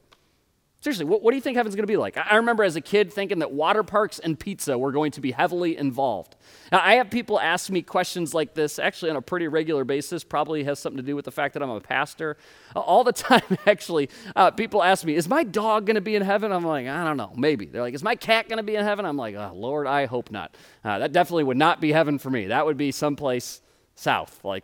Seriously, 0.86 1.06
what, 1.06 1.24
what 1.24 1.32
do 1.32 1.36
you 1.36 1.42
think 1.42 1.58
heaven's 1.58 1.74
going 1.74 1.82
to 1.82 1.92
be 1.92 1.98
like? 1.98 2.16
I 2.16 2.36
remember 2.36 2.64
as 2.64 2.76
a 2.76 2.82
kid 2.82 3.12
thinking 3.12 3.40
that 3.40 3.52
water 3.52 3.82
parks 3.82 4.20
and 4.20 4.40
pizza 4.40 4.78
were 4.78 4.92
going 4.92 5.10
to 5.14 5.20
be 5.20 5.32
heavily 5.32 5.76
involved. 5.76 6.36
Now, 6.72 6.80
I 6.80 6.98
have 6.98 7.10
people 7.10 7.40
ask 7.40 7.72
me 7.72 7.82
questions 7.82 8.36
like 8.36 8.54
this 8.54 8.78
actually 8.78 9.10
on 9.10 9.18
a 9.18 9.22
pretty 9.24 9.48
regular 9.48 9.84
basis, 9.84 10.24
probably 10.24 10.64
has 10.66 10.78
something 10.78 10.98
to 10.98 11.04
do 11.04 11.16
with 11.16 11.26
the 11.26 11.32
fact 11.32 11.56
that 11.56 11.64
I'm 11.64 11.72
a 11.72 11.82
pastor. 11.82 12.38
All 12.76 13.04
the 13.04 13.14
time, 13.14 13.42
actually, 13.66 14.12
uh, 14.36 14.52
people 14.52 14.84
ask 14.84 15.04
me, 15.04 15.16
Is 15.16 15.28
my 15.28 15.44
dog 15.44 15.88
going 15.88 15.96
to 15.96 16.02
be 16.02 16.16
in 16.16 16.22
heaven? 16.22 16.52
I'm 16.52 16.64
like, 16.64 16.86
I 16.86 17.04
don't 17.04 17.18
know, 17.18 17.34
maybe. 17.36 17.66
They're 17.66 17.82
like, 17.82 17.96
Is 17.96 18.04
my 18.04 18.14
cat 18.14 18.48
going 18.48 18.58
to 18.58 18.64
be 18.64 18.76
in 18.76 18.84
heaven? 18.84 19.06
I'm 19.06 19.18
like, 19.18 19.34
oh, 19.34 19.54
Lord, 19.56 19.88
I 19.88 20.06
hope 20.06 20.30
not. 20.30 20.56
Uh, 20.84 21.00
that 21.00 21.12
definitely 21.12 21.46
would 21.46 21.58
not 21.58 21.82
be 21.82 21.94
heaven 21.94 22.20
for 22.20 22.30
me. 22.30 22.46
That 22.46 22.64
would 22.64 22.78
be 22.78 22.92
someplace 22.92 23.60
south, 23.96 24.40
like 24.44 24.64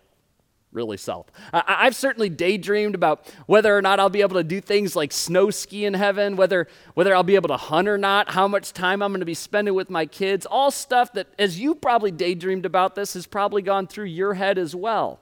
really 0.71 0.97
south. 0.97 1.29
I, 1.53 1.85
have 1.85 1.95
certainly 1.95 2.29
daydreamed 2.29 2.95
about 2.95 3.27
whether 3.45 3.75
or 3.75 3.81
not 3.81 3.99
I'll 3.99 4.09
be 4.09 4.21
able 4.21 4.37
to 4.37 4.43
do 4.43 4.61
things 4.61 4.95
like 4.95 5.11
snow 5.11 5.49
ski 5.49 5.85
in 5.85 5.93
heaven, 5.93 6.35
whether, 6.35 6.67
whether 6.93 7.13
I'll 7.13 7.23
be 7.23 7.35
able 7.35 7.49
to 7.49 7.57
hunt 7.57 7.87
or 7.87 7.97
not, 7.97 8.31
how 8.31 8.47
much 8.47 8.73
time 8.73 9.01
I'm 9.01 9.11
going 9.11 9.19
to 9.19 9.25
be 9.25 9.33
spending 9.33 9.73
with 9.73 9.89
my 9.89 10.05
kids, 10.05 10.45
all 10.45 10.71
stuff 10.71 11.13
that, 11.13 11.27
as 11.37 11.59
you 11.59 11.75
probably 11.75 12.11
daydreamed 12.11 12.65
about 12.65 12.95
this, 12.95 13.13
has 13.13 13.27
probably 13.27 13.61
gone 13.61 13.87
through 13.87 14.05
your 14.05 14.33
head 14.33 14.57
as 14.57 14.75
well. 14.75 15.19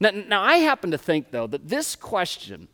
Now, 0.00 0.10
now 0.10 0.42
I 0.42 0.56
happen 0.56 0.90
to 0.90 0.98
think, 0.98 1.30
though, 1.30 1.46
that 1.46 1.68
this 1.68 1.94
question 1.96 2.68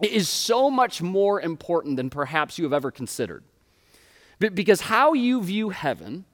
is 0.00 0.28
so 0.28 0.70
much 0.70 1.02
more 1.02 1.40
important 1.40 1.96
than 1.96 2.10
perhaps 2.10 2.58
you 2.58 2.64
have 2.64 2.72
ever 2.72 2.90
considered. 2.90 3.44
Because 4.38 4.82
how 4.82 5.14
you 5.14 5.42
view 5.42 5.70
heaven 5.70 6.26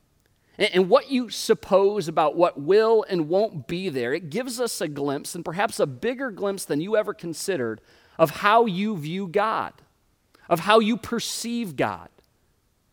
and 0.64 0.88
what 0.88 1.10
you 1.10 1.30
suppose 1.30 2.08
about 2.08 2.36
what 2.36 2.60
will 2.60 3.04
and 3.08 3.28
won't 3.28 3.66
be 3.66 3.88
there, 3.88 4.12
it 4.12 4.30
gives 4.30 4.60
us 4.60 4.80
a 4.80 4.88
glimpse, 4.88 5.34
and 5.34 5.44
perhaps 5.44 5.80
a 5.80 5.86
bigger 5.86 6.30
glimpse 6.30 6.64
than 6.64 6.80
you 6.80 6.96
ever 6.96 7.14
considered, 7.14 7.80
of 8.18 8.30
how 8.30 8.66
you 8.66 8.96
view 8.96 9.26
God, 9.26 9.72
of 10.48 10.60
how 10.60 10.78
you 10.78 10.96
perceive 10.96 11.74
God, 11.76 12.08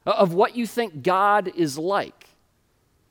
of 0.06 0.34
what 0.34 0.56
you 0.56 0.66
think 0.66 1.04
God 1.04 1.52
is 1.56 1.78
like. 1.78 2.29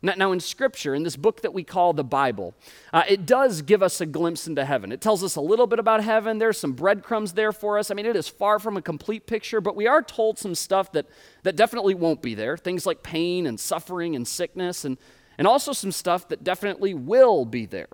Now, 0.00 0.30
in 0.30 0.38
Scripture, 0.38 0.94
in 0.94 1.02
this 1.02 1.16
book 1.16 1.42
that 1.42 1.52
we 1.52 1.64
call 1.64 1.92
the 1.92 2.04
Bible, 2.04 2.54
uh, 2.92 3.02
it 3.08 3.26
does 3.26 3.62
give 3.62 3.82
us 3.82 4.00
a 4.00 4.06
glimpse 4.06 4.46
into 4.46 4.64
heaven. 4.64 4.92
It 4.92 5.00
tells 5.00 5.24
us 5.24 5.34
a 5.34 5.40
little 5.40 5.66
bit 5.66 5.80
about 5.80 6.04
heaven. 6.04 6.38
There's 6.38 6.58
some 6.58 6.72
breadcrumbs 6.72 7.32
there 7.32 7.50
for 7.50 7.78
us. 7.78 7.90
I 7.90 7.94
mean, 7.94 8.06
it 8.06 8.14
is 8.14 8.28
far 8.28 8.60
from 8.60 8.76
a 8.76 8.82
complete 8.82 9.26
picture, 9.26 9.60
but 9.60 9.74
we 9.74 9.88
are 9.88 10.00
told 10.00 10.38
some 10.38 10.54
stuff 10.54 10.92
that, 10.92 11.06
that 11.42 11.56
definitely 11.56 11.94
won't 11.94 12.22
be 12.22 12.34
there 12.34 12.56
things 12.56 12.86
like 12.86 13.02
pain 13.02 13.46
and 13.46 13.58
suffering 13.58 14.14
and 14.14 14.26
sickness, 14.26 14.84
and, 14.84 14.98
and 15.36 15.48
also 15.48 15.72
some 15.72 15.90
stuff 15.90 16.28
that 16.28 16.44
definitely 16.44 16.94
will 16.94 17.44
be 17.44 17.66
there. 17.66 17.88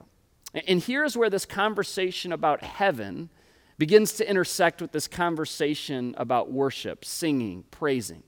And 0.67 0.83
here's 0.83 1.17
where 1.17 1.31
this 1.31 1.47
conversation 1.47 2.33
about 2.33 2.63
heaven 2.63 3.31
begins 3.79 4.13
to 4.15 4.29
intersect 4.29 4.83
with 4.83 4.93
this 4.93 5.09
conversation 5.09 6.15
about 6.19 6.53
worship, 6.53 7.05
singing, 7.05 7.65
praising. 7.71 8.23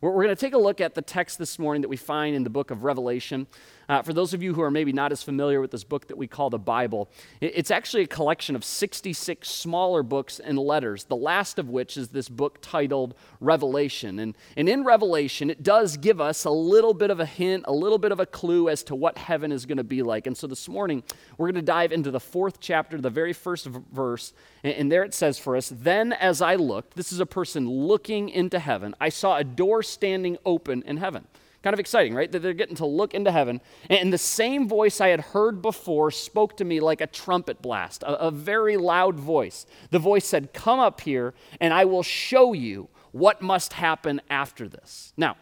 We're, 0.00 0.12
going 0.12 0.28
to 0.28 0.36
take 0.36 0.54
a 0.54 0.58
look 0.58 0.80
at 0.80 0.94
the 0.94 1.02
text 1.02 1.38
this 1.38 1.58
morning 1.58 1.82
that 1.82 1.88
we 1.88 1.96
find 1.96 2.36
in 2.36 2.44
the 2.44 2.50
book 2.50 2.70
of 2.70 2.84
Revelation. 2.84 3.48
Uh, 3.88 4.02
for 4.02 4.12
those 4.12 4.34
of 4.34 4.42
you 4.42 4.52
who 4.52 4.60
are 4.60 4.70
maybe 4.70 4.92
not 4.92 5.12
as 5.12 5.22
familiar 5.22 5.60
with 5.62 5.70
this 5.70 5.84
book 5.84 6.08
that 6.08 6.18
we 6.18 6.26
call 6.26 6.50
the 6.50 6.58
Bible, 6.58 7.08
it's 7.40 7.70
actually 7.70 8.02
a 8.02 8.06
collection 8.06 8.54
of 8.54 8.62
66 8.62 9.48
smaller 9.48 10.02
books 10.02 10.38
and 10.38 10.58
letters, 10.58 11.04
the 11.04 11.16
last 11.16 11.58
of 11.58 11.70
which 11.70 11.96
is 11.96 12.08
this 12.08 12.28
book 12.28 12.58
titled 12.60 13.14
Revelation. 13.40 14.18
And, 14.18 14.36
and 14.58 14.68
in 14.68 14.84
Revelation, 14.84 15.48
it 15.48 15.62
does 15.62 15.96
give 15.96 16.20
us 16.20 16.44
a 16.44 16.50
little 16.50 16.92
bit 16.92 17.10
of 17.10 17.18
a 17.18 17.26
hint, 17.26 17.64
a 17.66 17.72
little 17.72 17.96
bit 17.96 18.12
of 18.12 18.20
a 18.20 18.26
clue 18.26 18.68
as 18.68 18.82
to 18.84 18.94
what 18.94 19.16
heaven 19.16 19.52
is 19.52 19.64
going 19.64 19.78
to 19.78 19.84
be 19.84 20.02
like. 20.02 20.26
And 20.26 20.36
so 20.36 20.46
this 20.46 20.68
morning, 20.68 21.02
we're 21.38 21.46
going 21.46 21.54
to 21.54 21.62
dive 21.62 21.90
into 21.90 22.10
the 22.10 22.20
fourth 22.20 22.60
chapter, 22.60 23.00
the 23.00 23.08
very 23.08 23.32
first 23.32 23.66
verse. 23.66 24.34
And, 24.62 24.74
and 24.74 24.92
there 24.92 25.02
it 25.02 25.14
says 25.14 25.38
for 25.38 25.56
us 25.56 25.72
Then 25.74 26.12
as 26.12 26.42
I 26.42 26.56
looked, 26.56 26.94
this 26.94 27.10
is 27.10 27.20
a 27.20 27.26
person 27.26 27.66
looking 27.68 28.28
into 28.28 28.58
heaven, 28.58 28.94
I 29.00 29.08
saw 29.08 29.38
a 29.38 29.44
door 29.44 29.82
standing 29.82 30.36
open 30.44 30.82
in 30.82 30.98
heaven. 30.98 31.26
Kind 31.62 31.74
of 31.74 31.80
exciting, 31.80 32.14
right? 32.14 32.30
That 32.30 32.40
they're 32.40 32.52
getting 32.52 32.76
to 32.76 32.86
look 32.86 33.14
into 33.14 33.32
heaven. 33.32 33.60
And 33.90 34.12
the 34.12 34.18
same 34.18 34.68
voice 34.68 35.00
I 35.00 35.08
had 35.08 35.20
heard 35.20 35.60
before 35.60 36.10
spoke 36.10 36.56
to 36.58 36.64
me 36.64 36.78
like 36.78 37.00
a 37.00 37.06
trumpet 37.06 37.60
blast, 37.60 38.02
a, 38.04 38.26
a 38.26 38.30
very 38.30 38.76
loud 38.76 39.18
voice. 39.18 39.66
The 39.90 39.98
voice 39.98 40.24
said, 40.24 40.52
Come 40.52 40.78
up 40.78 41.00
here, 41.00 41.34
and 41.60 41.74
I 41.74 41.84
will 41.84 42.04
show 42.04 42.52
you 42.52 42.88
what 43.10 43.42
must 43.42 43.72
happen 43.72 44.20
after 44.30 44.68
this. 44.68 45.12
Now, 45.16 45.36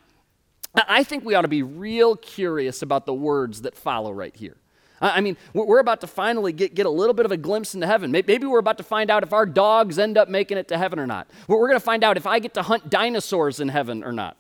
I 0.75 1.05
think 1.05 1.25
we 1.25 1.35
ought 1.35 1.43
to 1.43 1.49
be 1.49 1.63
real 1.63 2.17
curious 2.17 2.83
about 2.83 3.07
the 3.07 3.15
words 3.15 3.63
that 3.63 3.75
follow 3.75 4.13
right 4.13 4.35
here. 4.35 4.57
I 5.01 5.21
mean, 5.21 5.37
we're 5.53 5.79
about 5.79 6.01
to 6.01 6.07
finally 6.07 6.55
get, 6.55 6.75
get 6.75 6.87
a 6.87 6.91
little 6.91 7.13
bit 7.13 7.27
of 7.27 7.33
a 7.33 7.37
glimpse 7.37 7.75
into 7.75 7.87
heaven. 7.87 8.11
Maybe 8.11 8.47
we're 8.47 8.59
about 8.59 8.79
to 8.79 8.85
find 8.85 9.11
out 9.11 9.23
if 9.23 9.35
our 9.35 9.45
dogs 9.45 9.99
end 9.99 10.17
up 10.17 10.31
making 10.31 10.57
it 10.57 10.69
to 10.69 10.79
heaven 10.79 10.99
or 10.99 11.07
not. 11.07 11.29
We're 11.49 11.69
going 11.69 11.79
to 11.79 11.85
find 11.85 12.03
out 12.03 12.17
if 12.17 12.27
I 12.27 12.39
get 12.39 12.55
to 12.55 12.63
hunt 12.63 12.89
dinosaurs 12.89 13.61
in 13.61 13.69
heaven 13.69 14.03
or 14.03 14.13
not. 14.13 14.39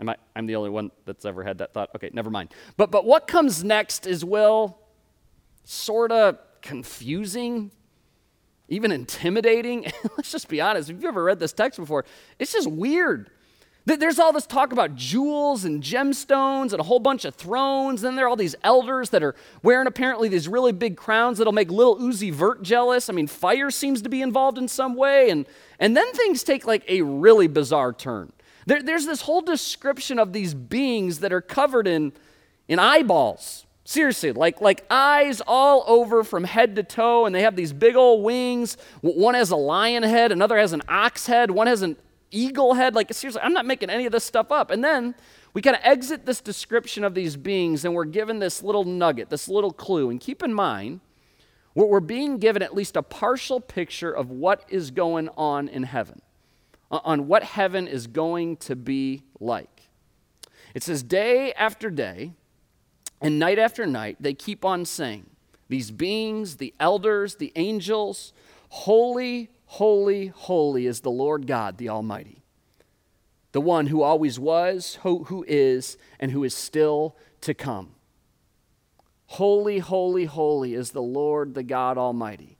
Am 0.00 0.08
I, 0.08 0.16
I'm 0.36 0.46
the 0.46 0.56
only 0.56 0.70
one 0.70 0.90
that's 1.06 1.24
ever 1.24 1.42
had 1.42 1.58
that 1.58 1.72
thought. 1.72 1.90
Okay, 1.96 2.10
never 2.12 2.30
mind. 2.30 2.54
But, 2.76 2.90
but 2.90 3.04
what 3.04 3.26
comes 3.26 3.64
next 3.64 4.06
is, 4.06 4.24
well, 4.24 4.78
sort 5.64 6.12
of 6.12 6.38
confusing, 6.62 7.72
even 8.68 8.92
intimidating. 8.92 9.82
Let's 10.16 10.30
just 10.30 10.48
be 10.48 10.60
honest. 10.60 10.90
If 10.90 10.96
you've 10.96 11.04
ever 11.04 11.24
read 11.24 11.40
this 11.40 11.52
text 11.52 11.80
before, 11.80 12.04
it's 12.38 12.52
just 12.52 12.70
weird. 12.70 13.30
There's 13.96 14.18
all 14.18 14.32
this 14.32 14.46
talk 14.46 14.72
about 14.72 14.96
jewels 14.96 15.64
and 15.64 15.82
gemstones 15.82 16.72
and 16.72 16.80
a 16.80 16.82
whole 16.82 16.98
bunch 16.98 17.24
of 17.24 17.34
thrones. 17.34 18.02
Then 18.02 18.16
there 18.16 18.26
are 18.26 18.28
all 18.28 18.36
these 18.36 18.54
elders 18.62 19.10
that 19.10 19.22
are 19.22 19.34
wearing 19.62 19.86
apparently 19.86 20.28
these 20.28 20.46
really 20.46 20.72
big 20.72 20.96
crowns 20.96 21.38
that'll 21.38 21.54
make 21.54 21.70
Lil 21.70 21.96
Uzi 21.96 22.30
Vert 22.30 22.62
jealous. 22.62 23.08
I 23.08 23.14
mean, 23.14 23.26
fire 23.26 23.70
seems 23.70 24.02
to 24.02 24.10
be 24.10 24.20
involved 24.20 24.58
in 24.58 24.68
some 24.68 24.94
way. 24.94 25.30
And, 25.30 25.46
and 25.78 25.96
then 25.96 26.12
things 26.12 26.42
take 26.42 26.66
like 26.66 26.84
a 26.86 27.00
really 27.00 27.46
bizarre 27.46 27.94
turn. 27.94 28.30
There, 28.68 28.82
there's 28.82 29.06
this 29.06 29.22
whole 29.22 29.40
description 29.40 30.18
of 30.18 30.34
these 30.34 30.52
beings 30.52 31.20
that 31.20 31.32
are 31.32 31.40
covered 31.40 31.86
in, 31.86 32.12
in 32.68 32.78
eyeballs. 32.78 33.64
Seriously, 33.84 34.32
like, 34.32 34.60
like 34.60 34.84
eyes 34.90 35.40
all 35.46 35.84
over 35.86 36.22
from 36.22 36.44
head 36.44 36.76
to 36.76 36.82
toe, 36.82 37.24
and 37.24 37.34
they 37.34 37.40
have 37.40 37.56
these 37.56 37.72
big 37.72 37.96
old 37.96 38.22
wings. 38.22 38.76
One 39.00 39.32
has 39.32 39.50
a 39.50 39.56
lion 39.56 40.02
head, 40.02 40.32
another 40.32 40.58
has 40.58 40.74
an 40.74 40.82
ox 40.86 41.26
head, 41.26 41.50
one 41.50 41.66
has 41.66 41.80
an 41.80 41.96
eagle 42.30 42.74
head. 42.74 42.94
Like, 42.94 43.10
seriously, 43.14 43.40
I'm 43.42 43.54
not 43.54 43.64
making 43.64 43.88
any 43.88 44.04
of 44.04 44.12
this 44.12 44.24
stuff 44.24 44.52
up. 44.52 44.70
And 44.70 44.84
then 44.84 45.14
we 45.54 45.62
kind 45.62 45.74
of 45.74 45.80
exit 45.82 46.26
this 46.26 46.42
description 46.42 47.04
of 47.04 47.14
these 47.14 47.38
beings, 47.38 47.86
and 47.86 47.94
we're 47.94 48.04
given 48.04 48.38
this 48.38 48.62
little 48.62 48.84
nugget, 48.84 49.30
this 49.30 49.48
little 49.48 49.72
clue. 49.72 50.10
And 50.10 50.20
keep 50.20 50.42
in 50.42 50.52
mind, 50.52 51.00
we're 51.74 52.00
being 52.00 52.36
given 52.36 52.60
at 52.60 52.74
least 52.74 52.96
a 52.96 53.02
partial 53.02 53.60
picture 53.60 54.12
of 54.12 54.30
what 54.30 54.66
is 54.68 54.90
going 54.90 55.30
on 55.38 55.68
in 55.68 55.84
heaven 55.84 56.20
on 56.90 57.26
what 57.26 57.42
heaven 57.42 57.86
is 57.86 58.06
going 58.06 58.56
to 58.56 58.76
be 58.76 59.22
like. 59.40 59.90
It 60.74 60.82
says, 60.82 61.02
day 61.02 61.52
after 61.52 61.90
day 61.90 62.32
and 63.20 63.38
night 63.38 63.58
after 63.58 63.86
night, 63.86 64.16
they 64.20 64.34
keep 64.34 64.64
on 64.64 64.84
saying, 64.84 65.26
these 65.68 65.90
beings, 65.90 66.56
the 66.56 66.74
elders, 66.80 67.36
the 67.36 67.52
angels, 67.56 68.32
holy, 68.70 69.50
holy, 69.66 70.28
holy 70.28 70.86
is 70.86 71.00
the 71.00 71.10
Lord 71.10 71.46
God, 71.46 71.76
the 71.76 71.90
Almighty, 71.90 72.42
the 73.52 73.60
one 73.60 73.88
who 73.88 74.02
always 74.02 74.38
was, 74.38 74.98
who, 75.02 75.24
who 75.24 75.44
is, 75.46 75.98
and 76.18 76.32
who 76.32 76.44
is 76.44 76.54
still 76.54 77.16
to 77.42 77.54
come. 77.54 77.94
Holy, 79.26 79.78
holy, 79.78 80.24
holy 80.24 80.74
is 80.74 80.92
the 80.92 81.02
Lord, 81.02 81.52
the 81.52 81.62
God 81.62 81.98
Almighty, 81.98 82.56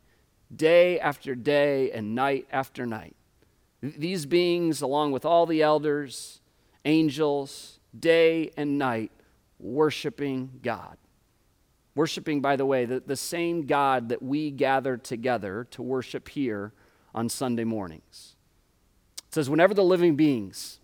day 0.54 1.00
after 1.00 1.34
day 1.34 1.90
and 1.90 2.14
night 2.14 2.46
after 2.52 2.84
night. 2.84 3.16
These 3.80 4.26
beings, 4.26 4.82
along 4.82 5.12
with 5.12 5.24
all 5.24 5.46
the 5.46 5.62
elders, 5.62 6.40
angels, 6.84 7.78
day 7.98 8.50
and 8.56 8.78
night, 8.78 9.12
worshiping 9.58 10.60
God. 10.62 10.96
Worshiping, 11.94 12.40
by 12.40 12.56
the 12.56 12.66
way, 12.66 12.84
the, 12.84 13.00
the 13.00 13.16
same 13.16 13.66
God 13.66 14.08
that 14.10 14.22
we 14.22 14.50
gather 14.50 14.96
together 14.96 15.66
to 15.72 15.82
worship 15.82 16.28
here 16.28 16.72
on 17.14 17.28
Sunday 17.28 17.64
mornings. 17.64 18.36
It 19.28 19.34
says, 19.34 19.50
whenever 19.50 19.74
the 19.74 19.84
living 19.84 20.16
beings 20.16 20.80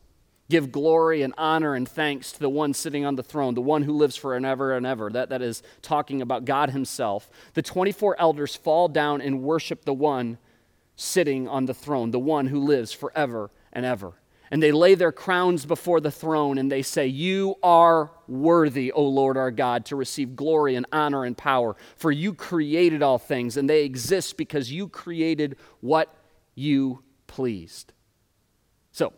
give 0.50 0.70
glory 0.70 1.22
and 1.22 1.32
honor 1.38 1.74
and 1.74 1.88
thanks 1.88 2.32
to 2.32 2.40
the 2.40 2.48
one 2.48 2.74
sitting 2.74 3.04
on 3.04 3.16
the 3.16 3.22
throne, 3.22 3.54
the 3.54 3.60
one 3.60 3.82
who 3.82 3.92
lives 3.92 4.16
forever 4.16 4.76
and 4.76 4.84
ever, 4.84 5.10
that, 5.10 5.30
that 5.30 5.40
is 5.40 5.62
talking 5.82 6.20
about 6.20 6.44
God 6.44 6.70
Himself, 6.70 7.30
the 7.54 7.62
24 7.62 8.20
elders 8.20 8.54
fall 8.54 8.88
down 8.88 9.20
and 9.20 9.42
worship 9.42 9.84
the 9.84 9.94
one 9.94 10.38
sitting 10.96 11.48
on 11.48 11.66
the 11.66 11.74
throne, 11.74 12.10
the 12.10 12.18
one 12.18 12.46
who 12.46 12.60
lives 12.60 12.92
forever 12.92 13.50
and 13.72 13.84
ever. 13.84 14.14
And 14.50 14.62
they 14.62 14.72
lay 14.72 14.94
their 14.94 15.10
crowns 15.10 15.66
before 15.66 16.00
the 16.00 16.10
throne 16.10 16.58
and 16.58 16.70
they 16.70 16.82
say, 16.82 17.06
You 17.06 17.56
are 17.62 18.12
worthy, 18.28 18.92
O 18.92 19.02
Lord 19.02 19.36
our 19.36 19.50
God, 19.50 19.86
to 19.86 19.96
receive 19.96 20.36
glory 20.36 20.76
and 20.76 20.86
honor 20.92 21.24
and 21.24 21.36
power, 21.36 21.76
for 21.96 22.12
you 22.12 22.34
created 22.34 23.02
all 23.02 23.18
things, 23.18 23.56
and 23.56 23.68
they 23.68 23.84
exist 23.84 24.36
because 24.36 24.70
you 24.70 24.88
created 24.88 25.56
what 25.80 26.14
you 26.54 27.02
pleased. 27.26 27.92
So, 28.92 29.12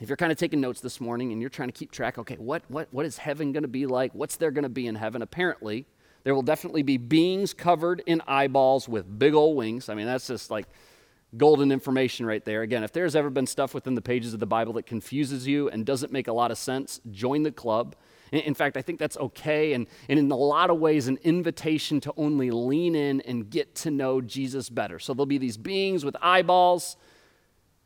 if 0.00 0.08
you're 0.08 0.16
kind 0.16 0.32
of 0.32 0.38
taking 0.38 0.60
notes 0.60 0.80
this 0.80 1.00
morning 1.00 1.30
and 1.30 1.40
you're 1.40 1.50
trying 1.50 1.68
to 1.68 1.72
keep 1.72 1.92
track, 1.92 2.18
okay, 2.18 2.34
what, 2.34 2.64
what, 2.66 2.88
what 2.90 3.06
is 3.06 3.18
heaven 3.18 3.52
going 3.52 3.62
to 3.62 3.68
be 3.68 3.86
like? 3.86 4.12
What's 4.12 4.34
there 4.34 4.50
going 4.50 4.64
to 4.64 4.68
be 4.68 4.88
in 4.88 4.96
heaven? 4.96 5.22
Apparently, 5.22 5.86
there 6.24 6.34
will 6.34 6.42
definitely 6.42 6.82
be 6.82 6.96
beings 6.96 7.52
covered 7.52 8.02
in 8.06 8.22
eyeballs 8.26 8.88
with 8.88 9.18
big 9.18 9.34
old 9.34 9.56
wings. 9.56 9.88
I 9.88 9.94
mean, 9.94 10.06
that's 10.06 10.26
just 10.26 10.50
like 10.50 10.66
golden 11.36 11.72
information 11.72 12.26
right 12.26 12.44
there. 12.44 12.62
Again, 12.62 12.84
if 12.84 12.92
there's 12.92 13.16
ever 13.16 13.30
been 13.30 13.46
stuff 13.46 13.74
within 13.74 13.94
the 13.94 14.02
pages 14.02 14.34
of 14.34 14.40
the 14.40 14.46
Bible 14.46 14.74
that 14.74 14.86
confuses 14.86 15.46
you 15.46 15.68
and 15.68 15.86
doesn't 15.86 16.12
make 16.12 16.28
a 16.28 16.32
lot 16.32 16.50
of 16.50 16.58
sense, 16.58 17.00
join 17.10 17.42
the 17.42 17.52
club. 17.52 17.96
In 18.30 18.54
fact, 18.54 18.78
I 18.78 18.82
think 18.82 18.98
that's 18.98 19.18
okay, 19.18 19.74
and, 19.74 19.86
and 20.08 20.18
in 20.18 20.30
a 20.30 20.36
lot 20.36 20.70
of 20.70 20.78
ways, 20.78 21.06
an 21.06 21.18
invitation 21.22 22.00
to 22.00 22.14
only 22.16 22.50
lean 22.50 22.94
in 22.94 23.20
and 23.22 23.50
get 23.50 23.74
to 23.76 23.90
know 23.90 24.22
Jesus 24.22 24.70
better. 24.70 24.98
So 24.98 25.12
there'll 25.12 25.26
be 25.26 25.36
these 25.36 25.58
beings 25.58 26.02
with 26.02 26.16
eyeballs, 26.22 26.96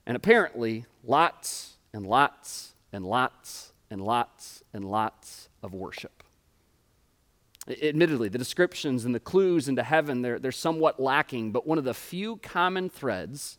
and 0.06 0.16
apparently, 0.16 0.86
lots 1.02 1.78
and 1.92 2.06
lots 2.06 2.74
and 2.92 3.04
lots 3.04 3.72
and 3.90 4.00
lots 4.00 4.62
and 4.72 4.84
lots 4.84 5.48
of 5.64 5.74
worship. 5.74 6.15
Admittedly, 7.68 8.28
the 8.28 8.38
descriptions 8.38 9.04
and 9.04 9.14
the 9.14 9.20
clues 9.20 9.68
into 9.68 9.82
heaven, 9.82 10.22
they're, 10.22 10.38
they're 10.38 10.52
somewhat 10.52 11.00
lacking, 11.00 11.50
but 11.50 11.66
one 11.66 11.78
of 11.78 11.84
the 11.84 11.94
few 11.94 12.36
common 12.36 12.88
threads 12.88 13.58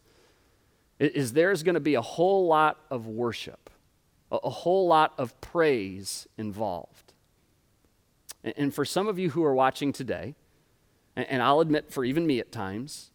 is 1.00 1.34
there's 1.34 1.62
going 1.62 1.76
to 1.76 1.82
be 1.82 1.96
a 1.96 2.02
whole 2.02 2.48
lot 2.48 2.80
of 2.90 3.08
worship, 3.08 3.70
a, 4.32 4.38
a 4.38 4.50
whole 4.50 4.88
lot 4.88 5.14
of 5.18 5.40
praise 5.42 6.28
involved. 6.38 7.14
And, 8.44 8.54
and, 8.58 8.74
for 8.74 8.86
some 8.86 9.08
of 9.08 9.20
you 9.20 9.32
who 9.32 9.44
are 9.44 9.54
watching 9.54 9.92
today, 9.92 10.36
and, 11.16 11.28
and 11.30 11.44
I'll 11.44 11.60
admit 11.60 11.92
for 11.92 12.06
even 12.06 12.26
me 12.26 12.40
at 12.40 12.52
times, 12.52 13.12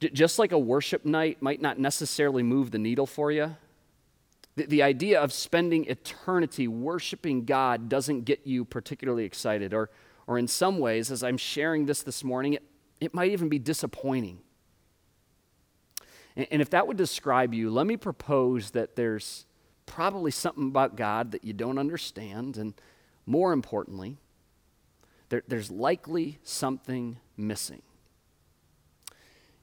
just 0.00 0.38
like 0.38 0.52
a 0.52 0.58
worship 0.58 1.04
night 1.04 1.40
might 1.42 1.60
not 1.60 1.78
necessarily 1.78 2.42
move 2.42 2.70
the 2.70 2.78
needle 2.78 3.06
for 3.06 3.30
you, 3.30 3.56
the, 4.56 4.66
the 4.66 4.82
idea 4.82 5.20
of 5.20 5.32
spending 5.32 5.84
eternity 5.86 6.68
worshiping 6.68 7.44
God 7.44 7.88
doesn't 7.88 8.22
get 8.22 8.46
you 8.46 8.64
particularly 8.64 9.24
excited. 9.24 9.74
Or, 9.74 9.90
or 10.26 10.38
in 10.38 10.48
some 10.48 10.78
ways, 10.78 11.10
as 11.10 11.22
I'm 11.22 11.36
sharing 11.36 11.86
this 11.86 12.02
this 12.02 12.22
morning, 12.22 12.54
it, 12.54 12.62
it 13.00 13.14
might 13.14 13.30
even 13.32 13.48
be 13.48 13.58
disappointing. 13.58 14.38
And, 16.36 16.46
and 16.50 16.62
if 16.62 16.70
that 16.70 16.86
would 16.86 16.96
describe 16.96 17.52
you, 17.52 17.70
let 17.70 17.86
me 17.86 17.96
propose 17.96 18.70
that 18.70 18.96
there's 18.96 19.46
probably 19.86 20.30
something 20.30 20.68
about 20.68 20.96
God 20.96 21.32
that 21.32 21.44
you 21.44 21.52
don't 21.52 21.78
understand. 21.78 22.56
And 22.56 22.74
more 23.26 23.52
importantly, 23.52 24.18
there, 25.28 25.42
there's 25.48 25.70
likely 25.70 26.38
something 26.42 27.18
missing. 27.36 27.82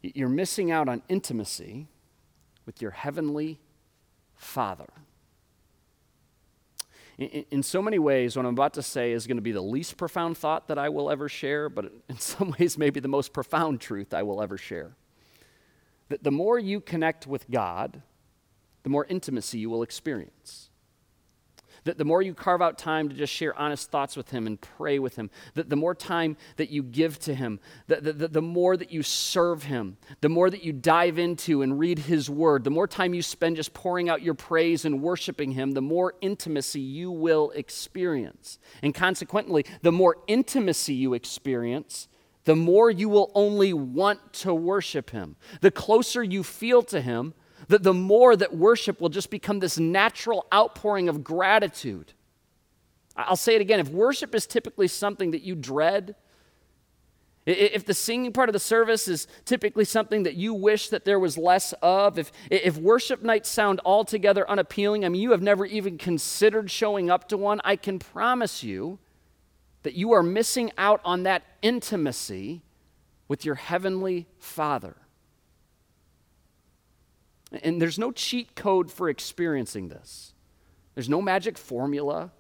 You're 0.02 0.30
missing 0.30 0.72
out 0.72 0.90
on 0.90 1.04
intimacy 1.08 1.88
with 2.66 2.82
your 2.82 2.92
heavenly 2.92 3.60
Father. 4.42 4.88
In, 7.20 7.46
in, 7.52 7.64
so 7.64 7.80
many 7.80 8.00
ways, 8.00 8.36
what 8.36 8.44
I'm 8.44 8.54
about 8.54 8.74
to 8.74 8.82
say 8.82 9.12
is 9.12 9.28
going 9.28 9.38
to 9.38 9.42
be 9.42 9.52
the 9.52 9.62
least 9.62 9.98
profound 9.98 10.36
thought 10.36 10.68
that 10.70 10.80
I 10.80 10.90
will 10.90 11.12
ever 11.12 11.30
share, 11.30 11.70
but 11.70 11.94
in 12.10 12.18
some 12.18 12.56
ways, 12.58 12.76
maybe 12.76 13.00
the 13.00 13.08
most 13.08 13.34
profound 13.34 13.80
truth 13.80 14.16
I 14.16 14.24
will 14.24 14.42
ever 14.42 14.58
share. 14.58 14.96
That 16.10 16.24
the 16.24 16.32
more 16.32 16.58
you 16.58 16.82
connect 16.82 17.28
with 17.28 17.50
God, 17.52 18.02
the 18.82 18.90
more 18.90 19.06
intimacy 19.06 19.60
you 19.60 19.70
will 19.70 19.84
experience. 19.84 20.71
That 21.84 21.98
the 21.98 22.06
more 22.06 22.22
you 22.22 22.36
carve 22.36 22.62
out 22.62 22.78
time 22.78 23.10
to 23.10 23.16
just 23.16 23.34
share 23.34 23.58
honest 23.58 23.90
thoughts 23.90 24.16
with 24.16 24.30
Him 24.30 24.46
and 24.46 24.62
pray 24.62 25.00
with 25.00 25.16
Him, 25.16 25.32
that 25.56 25.70
the 25.70 25.76
more 25.76 25.96
time 25.96 26.38
that 26.58 26.70
you 26.70 26.84
give 26.84 27.18
to 27.20 27.34
Him, 27.34 27.60
the, 27.88 28.02
the, 28.02 28.28
the 28.28 28.42
more 28.42 28.78
that 28.78 28.92
you 28.92 29.02
serve 29.02 29.64
Him, 29.64 29.98
the 30.22 30.30
more 30.30 30.52
that 30.52 30.64
you 30.64 30.74
dive 30.74 31.18
into 31.18 31.64
and 31.64 31.80
read 31.80 31.98
His 32.00 32.30
Word, 32.30 32.64
the 32.64 32.70
more 32.70 32.88
time 32.88 33.16
you 33.16 33.24
spend 33.24 33.56
just 33.56 33.74
pouring 33.74 34.10
out 34.10 34.22
your 34.22 34.36
praise 34.36 34.86
and 34.86 35.02
worshiping 35.02 35.52
Him, 35.54 35.72
the 35.72 35.82
more 35.82 36.14
intimacy 36.22 36.82
you 36.82 37.10
will 37.10 37.50
experience. 37.52 38.60
And 38.84 38.94
consequently, 38.94 39.66
the 39.82 39.92
more 39.92 40.18
intimacy 40.28 40.94
you 40.94 41.16
experience, 41.16 42.08
the 42.44 42.56
more 42.56 42.90
you 42.90 43.10
will 43.10 43.32
only 43.36 43.74
want 43.74 44.34
to 44.34 44.54
worship 44.54 45.12
Him. 45.12 45.36
The 45.62 45.72
closer 45.72 46.24
you 46.24 46.44
feel 46.44 46.84
to 46.84 47.02
Him, 47.02 47.34
that 47.68 47.84
the 47.84 47.94
more 47.94 48.36
that 48.36 48.56
worship 48.56 49.00
will 49.02 49.10
just 49.10 49.30
become 49.30 49.60
this 49.60 49.78
natural 49.78 50.46
outpouring 50.54 51.10
of 51.10 51.24
gratitude. 51.24 52.14
I'll 53.16 53.36
say 53.36 53.56
it 53.56 53.62
again 53.62 53.80
if 53.80 53.90
worship 53.90 54.34
is 54.34 54.46
typically 54.48 54.88
something 54.88 55.32
that 55.32 55.42
you 55.42 55.56
dread, 55.56 56.16
If 57.46 57.86
the 57.86 57.96
singing 57.96 58.34
part 58.34 58.50
of 58.50 58.54
the 58.54 58.60
service 58.60 59.08
is 59.08 59.28
typically 59.46 59.84
something 59.84 60.24
that 60.24 60.36
you 60.36 60.54
wish 60.54 60.90
that 60.90 61.06
there 61.06 61.20
was 61.20 61.40
less 61.40 61.74
of, 61.82 62.20
if, 62.20 62.32
if 62.52 62.78
worship 62.78 63.24
nights 63.24 63.50
sound 63.50 63.82
altogether 63.84 64.48
unappealing, 64.48 65.04
I 65.04 65.10
mean, 65.10 65.22
you 65.22 65.32
have 65.32 65.42
never 65.42 65.66
even 65.66 65.98
considered 65.98 66.70
showing 66.70 67.10
up 67.10 67.28
to 67.30 67.38
one, 67.38 67.60
I 67.64 67.78
can 67.78 67.98
promise 67.98 68.62
you 68.64 69.00
that 69.82 69.96
you 69.96 70.12
are 70.12 70.22
missing 70.22 70.72
out 70.78 71.02
on 71.04 71.24
that 71.24 71.42
intimacy 71.64 72.62
with 73.28 73.44
your 73.44 73.56
heavenly 73.56 74.28
Father. 74.38 74.98
And 77.52 77.82
there's 77.82 78.00
no 78.00 78.12
cheat 78.12 78.56
code 78.56 78.92
for 78.92 79.10
experiencing 79.10 79.90
this, 79.90 80.34
there's 80.96 81.10
no 81.10 81.22
magic 81.22 81.58
formula. 81.58 82.32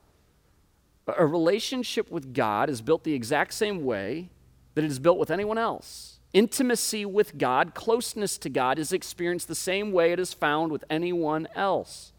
A 1.18 1.26
relationship 1.26 2.10
with 2.12 2.34
God 2.34 2.70
is 2.70 2.82
built 2.82 3.04
the 3.04 3.14
exact 3.14 3.54
same 3.54 3.84
way 3.84 4.30
that 4.76 4.86
it 4.86 4.92
is 4.92 5.00
built 5.00 5.18
with 5.18 5.32
anyone 5.32 5.58
else. 5.58 6.20
Intimacy 6.32 7.06
with 7.06 7.38
God, 7.38 7.74
closeness 7.74 8.38
to 8.38 8.50
God, 8.50 8.80
is 8.80 8.94
experienced 8.94 9.48
the 9.50 9.56
same 9.56 9.92
way 9.92 10.14
it 10.14 10.20
is 10.20 10.34
found 10.34 10.72
with 10.72 10.86
anyone 10.90 11.48
else 11.56 12.14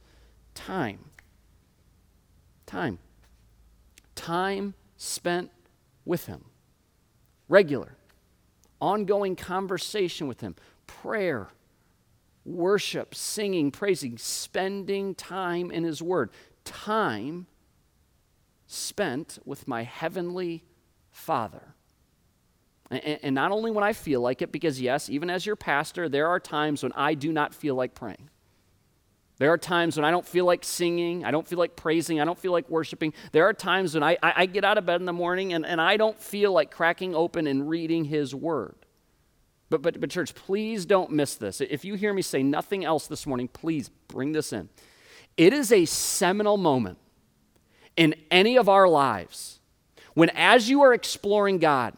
time. 0.54 0.98
Time. 2.66 2.98
Time 4.14 4.74
spent 4.96 5.50
with 6.04 6.26
Him. 6.26 6.44
Regular, 7.48 7.96
ongoing 8.80 9.36
conversation 9.36 10.28
with 10.28 10.40
Him. 10.40 10.56
Prayer, 10.86 11.48
worship, 12.44 13.14
singing, 13.14 13.70
praising, 13.70 14.18
spending 14.18 15.14
time 15.14 15.70
in 15.70 15.84
His 15.84 16.02
Word. 16.02 16.30
Time 16.64 17.46
spent 18.66 19.38
with 19.44 19.68
my 19.68 19.82
Heavenly 19.82 20.64
Father. 21.10 21.74
And, 22.90 23.34
not 23.34 23.52
only 23.52 23.70
when 23.70 23.84
I 23.84 23.94
feel 23.94 24.20
like 24.20 24.42
it, 24.42 24.52
because 24.52 24.78
yes, 24.80 25.08
even 25.08 25.30
as 25.30 25.46
your 25.46 25.56
pastor, 25.56 26.10
there 26.10 26.28
are 26.28 26.38
times 26.38 26.82
when 26.82 26.92
I 26.92 27.14
do 27.14 27.32
not 27.32 27.54
feel 27.54 27.74
like 27.74 27.94
praying. 27.94 28.28
There 29.38 29.50
are 29.50 29.58
times 29.58 29.96
when 29.96 30.04
I 30.04 30.10
don't 30.10 30.26
feel 30.26 30.44
like 30.44 30.62
singing, 30.62 31.24
I 31.24 31.30
don't 31.30 31.46
feel 31.46 31.58
like 31.58 31.74
praising, 31.74 32.20
I 32.20 32.24
don't 32.26 32.38
feel 32.38 32.52
like 32.52 32.68
worshiping. 32.68 33.14
There 33.32 33.48
are 33.48 33.54
times 33.54 33.94
when 33.94 34.02
I, 34.02 34.18
I, 34.22 34.32
I 34.36 34.46
get 34.46 34.62
out 34.64 34.76
of 34.76 34.84
bed 34.84 35.00
in 35.00 35.06
the 35.06 35.12
morning 35.12 35.54
and, 35.54 35.64
and 35.64 35.80
I 35.80 35.96
don't 35.96 36.20
feel 36.20 36.52
like 36.52 36.70
cracking 36.70 37.14
open 37.14 37.46
and 37.46 37.68
reading 37.68 38.04
His 38.04 38.34
Word. 38.34 38.76
But, 39.72 39.80
but, 39.80 39.98
but, 39.98 40.10
church, 40.10 40.34
please 40.34 40.84
don't 40.84 41.12
miss 41.12 41.34
this. 41.36 41.62
If 41.62 41.82
you 41.82 41.94
hear 41.94 42.12
me 42.12 42.20
say 42.20 42.42
nothing 42.42 42.84
else 42.84 43.06
this 43.06 43.26
morning, 43.26 43.48
please 43.48 43.88
bring 44.06 44.32
this 44.32 44.52
in. 44.52 44.68
It 45.38 45.54
is 45.54 45.72
a 45.72 45.86
seminal 45.86 46.58
moment 46.58 46.98
in 47.96 48.14
any 48.30 48.58
of 48.58 48.68
our 48.68 48.86
lives 48.86 49.60
when, 50.12 50.28
as 50.34 50.68
you 50.68 50.82
are 50.82 50.92
exploring 50.92 51.56
God, 51.56 51.94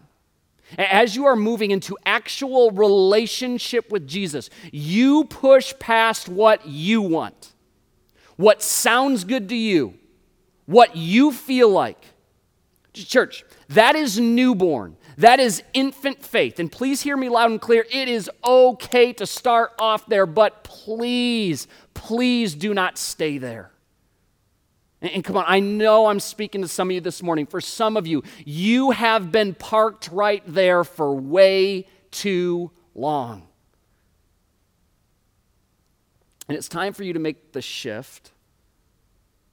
as 0.78 1.16
you 1.16 1.24
are 1.24 1.34
moving 1.34 1.72
into 1.72 1.98
actual 2.06 2.70
relationship 2.70 3.90
with 3.90 4.06
Jesus, 4.06 4.50
you 4.70 5.24
push 5.24 5.74
past 5.80 6.28
what 6.28 6.64
you 6.68 7.02
want, 7.02 7.54
what 8.36 8.62
sounds 8.62 9.24
good 9.24 9.48
to 9.48 9.56
you, 9.56 9.94
what 10.66 10.94
you 10.94 11.32
feel 11.32 11.70
like. 11.70 11.98
Church, 12.92 13.44
that 13.70 13.96
is 13.96 14.20
newborn. 14.20 14.96
That 15.18 15.40
is 15.40 15.62
infant 15.72 16.24
faith. 16.24 16.58
And 16.58 16.70
please 16.70 17.02
hear 17.02 17.16
me 17.16 17.28
loud 17.28 17.50
and 17.50 17.60
clear. 17.60 17.86
It 17.90 18.08
is 18.08 18.30
okay 18.44 19.12
to 19.14 19.26
start 19.26 19.72
off 19.78 20.06
there, 20.06 20.26
but 20.26 20.64
please, 20.64 21.68
please 21.94 22.54
do 22.54 22.74
not 22.74 22.98
stay 22.98 23.38
there. 23.38 23.70
And, 25.00 25.22
come 25.22 25.36
on, 25.36 25.44
I 25.46 25.60
know 25.60 26.06
I'm 26.06 26.20
speaking 26.20 26.62
to 26.62 26.68
some 26.68 26.88
of 26.88 26.94
you 26.94 27.00
this 27.00 27.22
morning. 27.22 27.44
For 27.44 27.60
some 27.60 27.96
of 27.96 28.06
you, 28.06 28.22
you 28.44 28.92
have 28.92 29.30
been 29.30 29.54
parked 29.54 30.08
right 30.10 30.42
there 30.46 30.82
for 30.82 31.14
way 31.14 31.86
too 32.10 32.70
long. 32.94 33.46
And 36.48 36.56
it's 36.56 36.68
time 36.68 36.94
for 36.94 37.04
you 37.04 37.12
to 37.12 37.18
make 37.18 37.52
the 37.52 37.62
shift. 37.62 38.32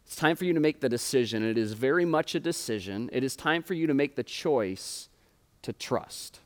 It's 0.06 0.16
time 0.16 0.36
for 0.36 0.46
you 0.46 0.54
to 0.54 0.60
make 0.60 0.80
the 0.80 0.90
decision. 0.90 1.44
It 1.44 1.58
is 1.58 1.74
very 1.74 2.06
much 2.06 2.34
a 2.34 2.40
decision. 2.40 3.10
It 3.12 3.24
is 3.24 3.36
time 3.36 3.62
for 3.64 3.74
you 3.74 3.88
to 3.88 3.94
make 3.94 4.16
the 4.16 4.24
choice 4.24 5.10
to 5.64 5.74
trust. 5.74 6.40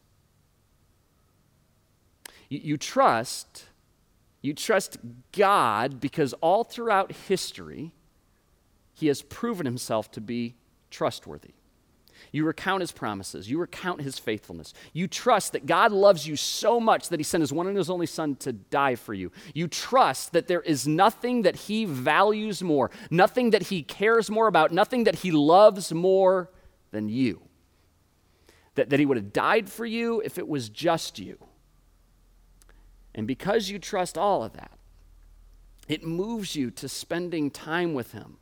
You, 2.49 2.59
you 2.61 2.77
trust, 2.77 3.65
you 4.41 4.53
trust 4.53 4.97
God 5.31 5.99
because 5.99 6.33
all 6.33 6.63
throughout 6.63 7.11
history, 7.11 7.91
he 8.93 9.07
has 9.07 9.21
proven 9.21 9.65
himself 9.65 10.11
to 10.11 10.21
be 10.21 10.55
trustworthy. 10.89 11.53
You 12.31 12.45
recount 12.45 12.81
his 12.81 12.91
promises. 12.91 13.49
You 13.49 13.59
recount 13.59 14.01
his 14.01 14.19
faithfulness. 14.19 14.73
You 14.93 15.07
trust 15.07 15.51
that 15.53 15.65
God 15.65 15.91
loves 15.91 16.27
you 16.27 16.35
so 16.35 16.79
much 16.79 17.09
that 17.09 17.19
he 17.19 17.23
sent 17.23 17.41
his 17.41 17.53
one 17.53 17.67
and 17.67 17.77
his 17.77 17.89
only 17.89 18.05
son 18.05 18.35
to 18.37 18.53
die 18.53 18.95
for 18.95 19.13
you. 19.13 19.31
You 19.53 19.67
trust 19.67 20.33
that 20.33 20.47
there 20.47 20.61
is 20.61 20.87
nothing 20.87 21.43
that 21.43 21.55
he 21.55 21.85
values 21.85 22.61
more, 22.61 22.91
nothing 23.09 23.51
that 23.51 23.63
he 23.63 23.83
cares 23.83 24.29
more 24.29 24.47
about, 24.47 24.71
nothing 24.71 25.05
that 25.05 25.15
he 25.15 25.31
loves 25.31 25.93
more 25.93 26.49
than 26.91 27.09
you. 27.09 27.41
That, 28.75 28.89
that 28.89 28.99
he 28.99 29.05
would 29.05 29.17
have 29.17 29.33
died 29.33 29.69
for 29.69 29.85
you 29.85 30.21
if 30.21 30.37
it 30.37 30.47
was 30.47 30.69
just 30.69 31.17
you. 31.17 31.37
And 33.13 33.25
because 33.25 33.69
you 33.69 33.79
trust 33.79 34.17
all 34.17 34.43
of 34.43 34.53
that, 34.53 34.71
it 35.87 36.03
moves 36.03 36.55
you 36.55 36.71
to 36.71 36.89
spending 36.89 37.49
time 37.49 37.93
with 37.93 38.11
him 38.11 38.37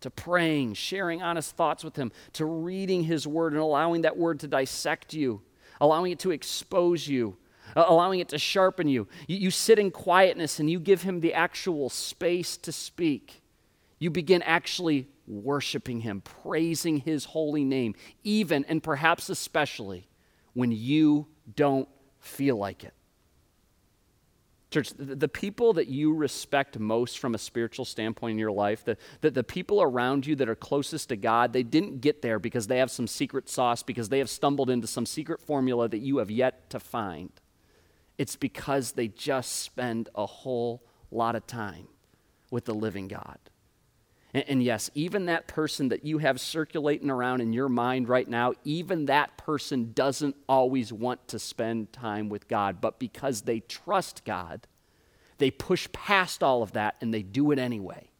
to 0.00 0.10
praying, 0.10 0.74
sharing 0.74 1.22
honest 1.22 1.56
thoughts 1.56 1.84
with 1.84 1.96
Him, 1.96 2.12
to 2.34 2.44
reading 2.44 3.04
His 3.04 3.26
Word 3.26 3.52
and 3.52 3.60
allowing 3.60 4.02
that 4.02 4.16
Word 4.16 4.40
to 4.40 4.48
dissect 4.48 5.14
you, 5.14 5.42
allowing 5.80 6.12
it 6.12 6.18
to 6.20 6.30
expose 6.30 7.06
you, 7.06 7.36
allowing 7.76 8.20
it 8.20 8.28
to 8.30 8.38
sharpen 8.38 8.88
you. 8.88 9.06
you. 9.26 9.36
You 9.36 9.50
sit 9.50 9.78
in 9.78 9.90
quietness 9.90 10.58
and 10.58 10.70
you 10.70 10.80
give 10.80 11.02
Him 11.02 11.20
the 11.20 11.34
actual 11.34 11.88
space 11.88 12.56
to 12.58 12.72
speak. 12.72 13.42
You 13.98 14.10
begin 14.10 14.42
actually 14.42 15.08
worshiping 15.30 16.00
Him, 16.00 16.20
praising 16.20 16.98
His 16.98 17.26
holy 17.26 17.64
name, 17.64 17.94
even 18.24 18.64
and 18.64 18.82
perhaps 18.82 19.30
especially 19.30 20.08
when 20.52 20.72
you 20.72 21.28
don't 21.54 21.88
feel 22.18 22.56
like 22.56 22.84
it. 22.84 22.94
Church, 24.70 24.92
the 24.96 25.28
people 25.28 25.72
that 25.72 25.88
you 25.88 26.14
respect 26.14 26.78
most 26.78 27.18
from 27.18 27.34
a 27.34 27.38
spiritual 27.38 27.84
standpoint 27.84 28.32
in 28.32 28.38
your 28.38 28.52
life, 28.52 28.84
the, 28.84 28.96
the, 29.20 29.30
the, 29.32 29.42
people 29.42 29.82
around 29.82 30.26
you 30.26 30.36
that 30.36 30.48
are 30.48 30.54
closest 30.54 31.08
to 31.08 31.16
God, 31.16 31.52
they 31.52 31.64
didn't 31.64 32.00
get 32.00 32.22
there 32.22 32.38
because 32.38 32.68
they 32.68 32.78
have 32.78 32.90
some 32.90 33.08
secret 33.08 33.48
sauce, 33.48 33.82
because 33.82 34.10
they 34.10 34.18
have 34.18 34.30
stumbled 34.30 34.70
into 34.70 34.86
some 34.86 35.06
secret 35.06 35.40
formula 35.40 35.88
that 35.88 35.98
you 35.98 36.18
have 36.18 36.30
yet 36.30 36.70
to 36.70 36.78
find. 36.78 37.32
It's 38.16 38.36
because 38.36 38.92
they 38.92 39.08
just 39.08 39.50
spend 39.56 40.08
a 40.14 40.26
whole 40.26 40.84
lot 41.10 41.34
of 41.34 41.48
time 41.48 41.88
with 42.52 42.66
the 42.66 42.74
living 42.74 43.08
God. 43.08 43.38
And, 44.32 44.44
and 44.48 44.62
yes, 44.62 44.90
even 44.94 45.26
that 45.26 45.46
person 45.46 45.88
that 45.88 46.04
you 46.04 46.18
have 46.18 46.40
circulating 46.40 47.10
around 47.10 47.40
in 47.40 47.52
your 47.52 47.68
mind 47.68 48.08
right 48.08 48.28
now, 48.28 48.52
even 48.64 49.06
that 49.06 49.36
person 49.36 49.92
doesn't 49.92 50.36
always 50.48 50.92
want 50.92 51.26
to 51.28 51.38
spend 51.38 51.92
time 51.92 52.28
with 52.28 52.48
God. 52.48 52.80
But 52.80 52.98
because 52.98 53.42
they 53.42 53.60
trust 53.60 54.24
God, 54.24 54.66
they 55.38 55.50
push 55.50 55.88
past 55.92 56.42
all 56.42 56.62
of 56.62 56.72
that 56.72 56.96
and 57.00 57.12
they 57.12 57.22
do 57.22 57.50
it 57.50 57.58
anyway. 57.58 58.10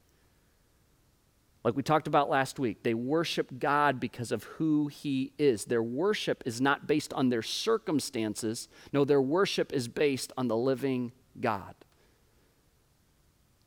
Like 1.63 1.77
we 1.77 1.83
talked 1.83 2.07
about 2.07 2.31
last 2.31 2.59
week, 2.59 2.83
they 2.83 2.95
worship 2.95 3.59
God 3.59 4.01
because 4.01 4.33
of 4.33 4.45
who 4.45 4.87
He 4.87 5.33
is. 5.39 5.67
Their 5.67 5.83
worship 5.83 6.43
is 6.47 6.61
not 6.61 6.87
based 6.87 7.13
on 7.13 7.29
their 7.29 7.43
circumstances. 7.43 8.69
No, 8.93 9.05
their 9.05 9.21
worship 9.21 9.73
is 9.73 9.87
based 9.87 10.33
on 10.39 10.49
the 10.49 10.57
living 10.57 11.13
God. 11.39 11.75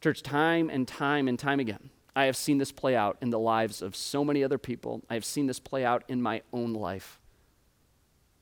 Church, 0.02 0.24
time 0.24 0.72
and 0.72 0.88
time 0.88 1.28
and 1.28 1.38
time 1.38 1.60
again, 1.60 1.92
I 2.16 2.26
have 2.26 2.38
seen 2.38 2.60
this 2.60 2.72
play 2.72 2.96
out 2.96 3.18
in 3.22 3.32
the 3.32 3.40
lives 3.40 3.82
of 3.82 3.96
so 3.96 4.24
many 4.24 4.44
other 4.44 4.58
people. 4.58 5.02
I 5.10 5.16
have 5.16 5.26
seen 5.26 5.48
this 5.48 5.60
play 5.60 5.84
out 5.84 6.04
in 6.08 6.22
my 6.22 6.42
own 6.52 6.74
life. 6.74 7.20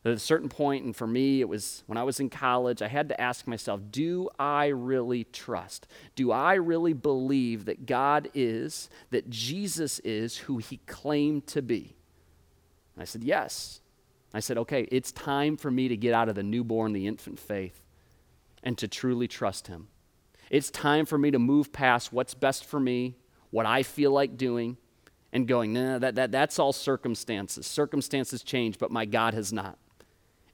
At 0.03 0.13
a 0.13 0.19
certain 0.19 0.49
point, 0.49 0.83
and 0.83 0.95
for 0.95 1.05
me, 1.05 1.41
it 1.41 1.47
was 1.47 1.83
when 1.85 1.97
I 1.97 2.03
was 2.03 2.19
in 2.19 2.29
college, 2.29 2.81
I 2.81 2.87
had 2.87 3.07
to 3.09 3.21
ask 3.21 3.45
myself, 3.45 3.81
do 3.91 4.29
I 4.39 4.67
really 4.67 5.25
trust? 5.25 5.87
Do 6.15 6.31
I 6.31 6.55
really 6.55 6.93
believe 6.93 7.65
that 7.65 7.85
God 7.85 8.29
is, 8.33 8.89
that 9.11 9.29
Jesus 9.29 9.99
is 9.99 10.37
who 10.37 10.57
he 10.57 10.77
claimed 10.87 11.45
to 11.47 11.61
be? 11.61 11.95
And 12.95 13.03
I 13.03 13.05
said, 13.05 13.23
yes. 13.23 13.79
I 14.33 14.39
said, 14.39 14.57
okay, 14.57 14.87
it's 14.91 15.11
time 15.11 15.55
for 15.55 15.69
me 15.69 15.87
to 15.87 15.95
get 15.95 16.15
out 16.15 16.29
of 16.29 16.35
the 16.35 16.43
newborn, 16.43 16.93
the 16.93 17.05
infant 17.05 17.37
faith, 17.37 17.83
and 18.63 18.77
to 18.79 18.87
truly 18.87 19.27
trust 19.27 19.67
him. 19.67 19.87
It's 20.49 20.71
time 20.71 21.05
for 21.05 21.19
me 21.19 21.29
to 21.29 21.39
move 21.39 21.71
past 21.71 22.11
what's 22.11 22.33
best 22.33 22.65
for 22.65 22.79
me, 22.79 23.17
what 23.51 23.65
I 23.65 23.83
feel 23.83 24.11
like 24.11 24.37
doing, 24.37 24.77
and 25.33 25.47
going, 25.47 25.71
nah, 25.71 25.97
that, 25.99 26.15
that, 26.15 26.31
that's 26.31 26.59
all 26.59 26.73
circumstances. 26.73 27.65
Circumstances 27.65 28.43
change, 28.43 28.77
but 28.77 28.91
my 28.91 29.05
God 29.05 29.33
has 29.33 29.53
not. 29.53 29.77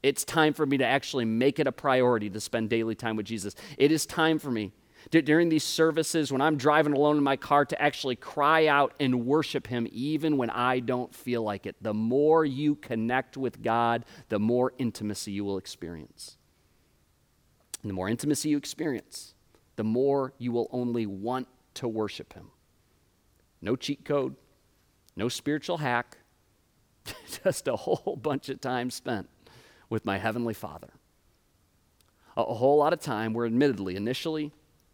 It's 0.04 0.24
time 0.24 0.54
for 0.54 0.66
me 0.66 0.78
to 0.78 0.86
actually 0.86 1.26
make 1.26 1.60
it 1.60 1.66
a 1.66 1.72
priority 1.72 2.30
to 2.30 2.40
spend 2.40 2.70
daily 2.70 2.94
time 2.94 3.16
with 3.16 3.26
Jesus. 3.26 3.56
It 3.78 3.92
is 3.92 4.06
time 4.06 4.38
for 4.38 4.52
me 4.52 4.72
during 5.10 5.50
these 5.50 5.64
services, 5.64 6.32
when 6.32 6.42
I'm 6.42 6.58
driving 6.58 6.94
alone 6.94 7.18
in 7.18 7.24
my 7.24 7.38
car, 7.38 7.66
to 7.66 7.82
actually 7.82 8.16
cry 8.16 8.68
out 8.68 8.94
and 9.00 9.26
worship 9.26 9.68
Him 9.68 9.88
even 9.92 10.38
when 10.38 10.50
I 10.50 10.80
don't 10.80 11.14
feel 11.14 11.44
like 11.44 11.66
it. 11.66 11.76
The 11.82 11.94
more 11.94 12.44
you 12.44 12.76
connect 12.76 13.38
with 13.38 13.62
God, 13.62 14.06
the 14.30 14.40
more 14.40 14.74
intimacy 14.78 15.32
you 15.32 15.46
will 15.46 15.58
experience. 15.58 16.38
And 17.82 17.90
the 17.90 17.94
more 17.94 18.10
intimacy 18.10 18.50
you 18.50 18.58
experience, 18.58 19.34
the 19.76 19.84
more 19.84 20.34
you 20.38 20.52
will 20.52 20.68
only 20.72 21.06
want 21.06 21.48
to 21.76 21.88
worship 21.88 22.34
Him. 22.34 22.52
No 23.62 23.76
cheat 23.76 24.06
code, 24.06 24.36
no 25.16 25.30
spiritual 25.30 25.78
hack, 25.78 26.18
just 27.44 27.68
a 27.68 27.76
whole 27.76 28.16
bunch 28.16 28.50
of 28.50 28.62
time 28.62 28.90
spent 28.90 29.30
with 29.90 30.06
my 30.06 30.18
Heavenly 30.18 30.54
Father. 30.54 30.90
A, 32.36 32.44
whole 32.44 32.78
lot 32.78 32.94
of 32.94 33.00
time 33.00 33.34
where, 33.34 33.48
admittedly, 33.48 33.96
initially, 33.96 34.52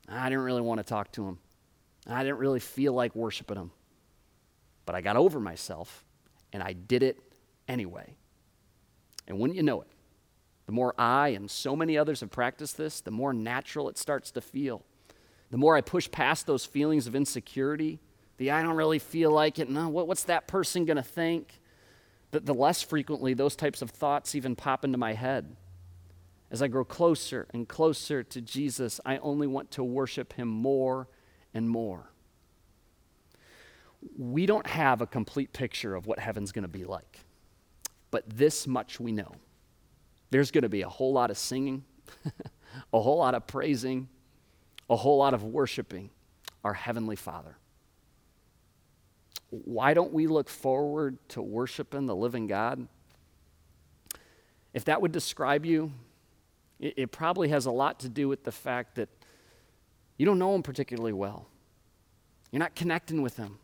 I 0.08 0.30
didn't 0.30 0.46
really 0.46 0.62
want 0.62 0.80
to 0.80 0.84
talk 0.84 1.12
to 1.14 1.28
Him. 1.28 1.40
I 2.08 2.24
didn't 2.24 2.38
really 2.38 2.62
feel 2.62 2.94
like 2.94 3.16
worshiping 3.16 3.58
Him. 3.58 3.72
But 4.86 4.96
I 4.96 5.02
got 5.02 5.18
over 5.18 5.40
myself 5.40 6.06
and 6.54 6.64
I 6.64 6.74
did 6.74 7.04
it 7.04 7.18
anyway. 7.68 8.16
And 9.28 9.40
wouldn't 9.40 9.58
you 9.58 9.64
know 9.64 9.82
it, 9.82 9.88
the 10.66 10.72
more 10.72 10.94
I 10.98 11.30
and 11.30 11.50
so 11.50 11.76
many 11.76 11.98
others 11.98 12.22
have 12.22 12.32
practiced 12.32 12.78
this, 12.78 13.02
the 13.02 13.12
more 13.12 13.34
natural 13.34 13.90
it 13.90 13.98
starts 13.98 14.32
to 14.32 14.42
feel. 14.42 14.84
The 15.52 15.58
more 15.58 15.76
I 15.76 15.82
push 15.82 16.10
past 16.10 16.48
those 16.48 16.66
feelings 16.66 17.08
of 17.08 17.16
insecurity, 17.16 18.00
the 18.44 18.52
I 18.52 18.62
don't 18.62 18.76
really 18.76 19.00
feel 19.00 19.32
like 19.32 19.58
it, 19.58 19.70
no, 19.70 19.88
what, 19.88 20.06
what's 20.06 20.26
that 20.26 20.48
person 20.48 20.84
going 20.84 20.98
to 20.98 21.04
think? 21.04 21.62
The, 22.32 22.42
the 22.42 22.54
less 22.54 22.82
frequently 22.82 23.34
those 23.34 23.56
types 23.56 23.82
of 23.82 23.90
thoughts 23.90 24.36
even 24.36 24.54
pop 24.56 24.84
into 24.84 24.98
my 24.98 25.14
head. 25.14 25.56
As 26.52 26.62
I 26.62 26.68
grow 26.68 26.84
closer 26.84 27.48
and 27.54 27.68
closer 27.68 28.22
to 28.22 28.42
Jesus, 28.42 29.00
I 29.06 29.18
only 29.20 29.48
want 29.48 29.72
to 29.72 29.84
worship 29.84 30.34
him 30.34 30.50
more 30.50 31.08
and 31.54 31.70
more. 31.70 32.10
We 34.18 34.46
don't 34.46 34.68
have 34.68 35.00
a 35.00 35.08
complete 35.08 35.54
picture 35.54 35.96
of 35.96 36.06
what 36.06 36.20
heaven's 36.20 36.52
going 36.52 36.64
to 36.64 36.68
be 36.68 36.84
like, 36.84 37.22
but 38.12 38.30
this 38.30 38.68
much 38.68 39.00
we 39.00 39.14
know. 39.14 39.36
There's 40.32 40.52
going 40.52 40.64
to 40.64 40.70
be 40.70 40.82
a 40.82 40.90
whole 40.90 41.14
lot 41.14 41.32
of 41.32 41.38
singing, 41.38 41.86
a 42.94 43.00
whole 43.00 43.20
lot 43.20 43.36
of 43.36 43.48
praising, 43.48 44.10
a 44.90 44.98
whole 44.98 45.18
lot 45.18 45.34
of 45.34 45.44
worshiping 45.44 46.10
our 46.62 46.74
Heavenly 46.74 47.16
Father. 47.16 47.56
Why 49.54 49.94
don't 49.94 50.12
we 50.12 50.26
look 50.26 50.50
forward 50.50 51.18
to 51.30 51.42
worshiping 51.42 52.08
the 52.08 52.16
living 52.16 52.48
God? 52.48 52.88
If 54.74 54.86
that 54.86 55.00
would 55.00 55.12
describe 55.12 55.64
you, 55.64 55.92
it, 56.80 56.96
it, 56.98 57.12
probably 57.12 57.50
has 57.50 57.68
a 57.68 57.72
lot 57.72 58.00
to 58.00 58.10
do 58.10 58.28
with 58.28 58.44
the 58.44 58.52
fact 58.52 58.96
that 58.96 59.10
you 60.18 60.26
don't 60.26 60.40
know 60.40 60.56
Him 60.56 60.64
particularly 60.64 61.14
well. 61.14 61.46
You're 62.52 62.62
not 62.62 62.74
connecting 62.74 63.22
with 63.22 63.38
Him. 63.38 63.60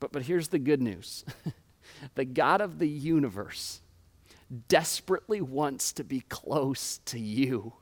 But, 0.00 0.10
but 0.10 0.22
here's 0.22 0.48
the 0.48 0.58
good 0.58 0.82
news 0.82 1.24
the 2.16 2.24
God 2.24 2.60
of 2.60 2.80
the 2.80 2.88
universe 2.88 3.82
desperately 4.66 5.40
wants 5.40 5.92
to 5.92 6.02
be 6.02 6.20
close 6.20 6.98
to 7.04 7.20
you. 7.20 7.74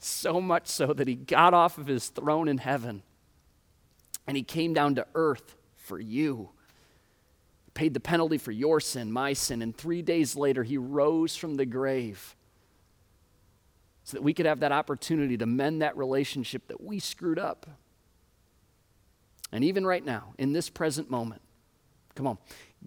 So 0.00 0.40
much 0.40 0.66
so 0.66 0.92
that 0.92 1.06
he 1.06 1.14
got 1.14 1.54
off 1.54 1.78
of 1.78 1.86
his 1.86 2.08
throne 2.08 2.48
in 2.48 2.58
heaven 2.58 3.04
and 4.26 4.36
he 4.36 4.42
came 4.42 4.74
down 4.74 4.94
to 4.96 5.06
earth 5.14 5.56
for 5.76 5.98
you. 5.98 6.50
He 7.64 7.70
paid 7.72 7.94
the 7.94 8.00
penalty 8.00 8.38
for 8.38 8.52
your 8.52 8.80
sin, 8.80 9.12
my 9.12 9.32
sin, 9.32 9.62
and 9.62 9.76
three 9.76 10.02
days 10.02 10.36
later 10.36 10.62
he 10.62 10.78
rose 10.78 11.36
from 11.36 11.56
the 11.56 11.66
grave 11.66 12.36
so 14.04 14.16
that 14.16 14.22
we 14.22 14.34
could 14.34 14.46
have 14.46 14.60
that 14.60 14.72
opportunity 14.72 15.36
to 15.36 15.46
mend 15.46 15.82
that 15.82 15.96
relationship 15.96 16.66
that 16.68 16.80
we 16.80 16.98
screwed 16.98 17.38
up. 17.38 17.66
And 19.52 19.64
even 19.64 19.86
right 19.86 20.04
now, 20.04 20.34
in 20.38 20.52
this 20.52 20.70
present 20.70 21.10
moment, 21.10 21.42
come 22.14 22.26
on, 22.26 22.38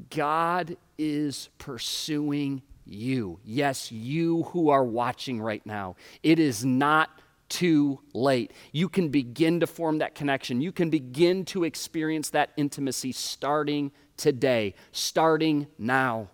God 0.10 0.78
is 0.98 1.50
pursuing 1.58 2.64
you. 2.86 3.40
Yes, 3.46 3.92
you 3.92 4.44
who 4.44 4.70
are 4.70 4.84
watching 4.84 5.42
right 5.42 5.66
now. 5.66 5.96
It 6.22 6.40
is 6.40 6.66
not 6.66 7.10
too 7.50 8.00
late. 8.14 8.52
You 8.72 8.90
can 8.90 9.10
begin 9.10 9.60
to 9.60 9.68
form 9.68 10.00
that 10.00 10.16
connection. 10.16 10.62
You 10.62 10.72
can 10.72 10.90
begin 10.90 11.46
to 11.46 11.64
experience 11.64 12.30
that 12.32 12.52
intimacy 12.58 13.12
starting 13.12 13.92
today, 14.18 14.74
starting 14.92 15.68
now. 15.78 16.30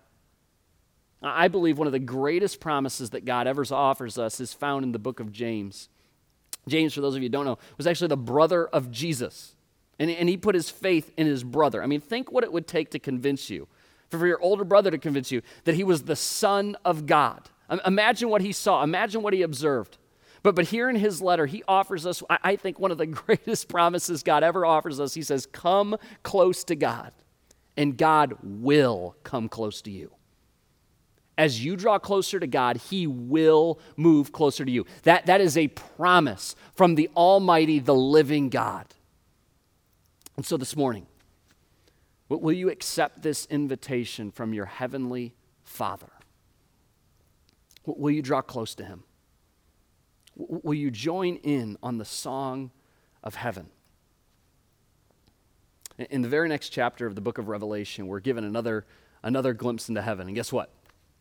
I 1.22 1.50
believe 1.50 1.78
one 1.78 1.88
of 1.88 1.94
the 1.94 2.00
greatest 2.00 2.60
promises 2.60 3.12
that 3.12 3.26
God 3.26 3.46
ever 3.46 3.64
offers 3.72 4.18
us 4.18 4.40
is 4.40 4.54
found 4.54 4.84
in 4.84 4.92
the 4.92 5.00
book 5.00 5.20
of 5.20 5.32
James. 5.32 5.90
James, 6.68 6.94
for 6.94 7.02
those 7.02 7.16
of 7.16 7.22
you 7.22 7.28
who 7.28 7.32
don't 7.32 7.46
know, 7.46 7.60
was 7.78 7.88
actually 7.88 8.08
the 8.08 8.18
brother 8.18 8.68
of 8.68 8.92
Jesus. 8.92 9.56
And, 10.00 10.10
and 10.10 10.28
he 10.28 10.38
put 10.38 10.56
his 10.56 10.70
faith 10.70 11.12
in 11.18 11.28
his 11.28 11.44
brother. 11.44 11.84
I 11.84 11.86
mean, 11.86 12.02
think 12.02 12.32
what 12.32 12.44
it 12.44 12.52
would 12.52 12.68
take 12.68 12.92
to 12.92 13.00
convince 13.00 13.50
you, 13.50 13.68
for 14.10 14.26
your 14.26 14.42
older 14.42 14.64
brother 14.64 14.90
to 14.92 14.98
convince 14.98 15.32
you 15.32 15.42
that 15.66 15.76
he 15.76 15.84
was 15.84 16.04
the 16.04 16.16
Son 16.16 16.76
of 16.84 17.06
God. 17.06 17.50
Imagine 17.86 18.30
what 18.30 18.42
he 18.42 18.52
saw, 18.52 18.84
imagine 18.84 19.22
what 19.22 19.34
he 19.34 19.44
observed. 19.44 19.98
But, 20.44 20.56
but 20.56 20.66
here 20.66 20.90
in 20.90 20.96
his 20.96 21.22
letter, 21.22 21.46
he 21.46 21.64
offers 21.68 22.06
us, 22.06 22.24
I 22.30 22.56
think, 22.56 22.80
one 22.80 22.92
of 22.92 22.98
the 22.98 23.06
greatest 23.08 23.68
promises 23.68 24.24
God 24.24 24.44
ever 24.44 24.66
offers 24.66 25.00
us. 25.00 25.14
He 25.14 25.22
says, 25.22 25.46
Come 25.46 25.98
close 26.24 26.64
to 26.66 26.76
God, 26.76 27.12
and 27.78 27.98
God 27.98 28.38
will 28.42 29.16
come 29.24 29.50
close 29.50 29.82
to 29.84 29.92
you. 29.92 30.12
As 31.38 31.64
you 31.64 31.76
draw 31.76 31.98
closer 31.98 32.40
to 32.40 32.48
God, 32.48 32.78
He 32.78 33.08
will 33.08 33.80
move 33.96 34.32
closer 34.32 34.66
to 34.66 34.72
you. 34.72 34.86
That, 35.04 35.28
that 35.28 35.42
is 35.42 35.58
a 35.58 35.68
promise 35.70 36.56
from 36.74 36.96
the 36.96 37.10
Almighty, 37.16 37.80
the 37.80 37.96
living 37.96 38.50
God. 38.50 38.86
And 40.38 40.46
so 40.46 40.58
this 40.58 40.76
morning, 40.76 41.06
will 42.30 42.54
you 42.54 42.70
accept 42.70 43.22
this 43.22 43.46
invitation 43.48 44.32
from 44.32 44.54
your 44.54 44.66
heavenly 44.66 45.34
Father? 45.64 46.12
Will 47.86 48.12
you 48.12 48.22
draw 48.22 48.42
close 48.42 48.76
to 48.76 48.86
Him? 48.86 49.04
Will 50.36 50.74
you 50.74 50.92
join 50.92 51.36
in 51.38 51.78
on 51.84 51.98
the 51.98 52.06
song 52.06 52.72
of 53.24 53.36
heaven? 53.36 53.70
In 56.10 56.22
the 56.22 56.30
very 56.30 56.48
next 56.48 56.70
chapter 56.70 57.06
of 57.06 57.16
the 57.16 57.22
book 57.22 57.38
of 57.38 57.48
Revelation, 57.48 58.08
we're 58.08 58.22
given 58.22 58.44
another, 58.44 58.86
another 59.24 59.54
glimpse 59.54 59.90
into 59.90 60.02
heaven. 60.02 60.28
And 60.28 60.36
guess 60.36 60.52
what? 60.52 60.72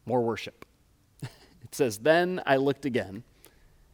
More 0.07 0.23
worship. 0.23 0.64
It 1.62 1.75
says, 1.75 1.99
Then 1.99 2.40
I 2.46 2.57
looked 2.57 2.85
again, 2.85 3.23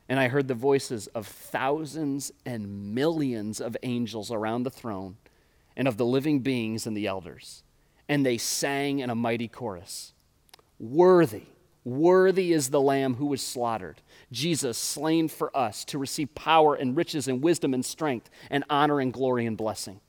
and 0.08 0.20
I 0.20 0.28
heard 0.28 0.48
the 0.48 0.54
voices 0.54 1.08
of 1.08 1.26
thousands 1.26 2.30
and 2.46 2.94
millions 2.94 3.60
of 3.60 3.76
angels 3.82 4.30
around 4.30 4.62
the 4.62 4.70
throne, 4.70 5.16
and 5.76 5.88
of 5.88 5.96
the 5.96 6.06
living 6.06 6.40
beings 6.40 6.86
and 6.86 6.96
the 6.96 7.06
elders. 7.06 7.64
And 8.08 8.24
they 8.24 8.38
sang 8.38 9.00
in 9.00 9.10
a 9.10 9.14
mighty 9.14 9.48
chorus 9.48 10.12
Worthy 10.78 11.46
Worthy 11.86 12.52
is 12.52 12.70
the 12.70 12.80
Lamb 12.80 13.14
who 13.14 13.26
was 13.26 13.40
slaughtered, 13.40 14.02
Jesus 14.32 14.76
slain 14.76 15.28
for 15.28 15.56
us 15.56 15.84
to 15.84 15.98
receive 15.98 16.34
power 16.34 16.74
and 16.74 16.96
riches 16.96 17.28
and 17.28 17.40
wisdom 17.40 17.72
and 17.72 17.86
strength 17.86 18.28
and 18.50 18.64
honor 18.68 18.98
and 18.98 19.12
glory 19.12 19.46
and 19.46 19.56
blessing. 19.56 20.00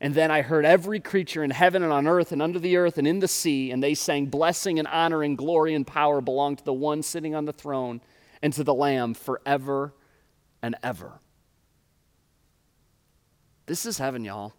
And 0.00 0.16
then 0.16 0.32
I 0.32 0.42
heard 0.42 0.64
every 0.64 0.98
creature 0.98 1.44
in 1.44 1.52
heaven 1.52 1.84
and 1.84 1.92
on 1.92 2.08
earth 2.08 2.32
and 2.32 2.42
under 2.42 2.58
the 2.58 2.76
earth 2.76 2.98
and 2.98 3.06
in 3.06 3.20
the 3.20 3.28
sea, 3.28 3.70
and 3.70 3.80
they 3.80 3.94
sang, 3.94 4.26
Blessing 4.26 4.80
and 4.80 4.88
honor 4.88 5.22
and 5.22 5.38
glory 5.38 5.74
and 5.74 5.86
power 5.86 6.20
belong 6.20 6.56
to 6.56 6.64
the 6.64 6.72
one 6.72 7.04
sitting 7.04 7.36
on 7.36 7.44
the 7.44 7.52
throne 7.52 8.00
and 8.42 8.52
to 8.54 8.64
the 8.64 8.74
Lamb 8.74 9.14
forever 9.14 9.94
and 10.60 10.74
ever. 10.82 11.20
This 13.66 13.86
is 13.86 13.98
heaven, 13.98 14.24
y'all. 14.24 14.54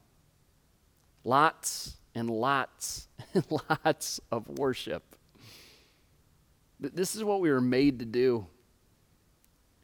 Lots 1.25 1.97
and 2.15 2.29
lots 2.29 3.09
and 3.33 3.45
lots 3.51 4.21
of 4.31 4.47
worship. 4.47 5.17
This 6.80 7.15
is 7.15 7.24
what 7.24 7.42
we 7.42 7.52
were 7.52 7.62
made 7.62 8.00
to 8.00 8.06
do. 8.06 8.48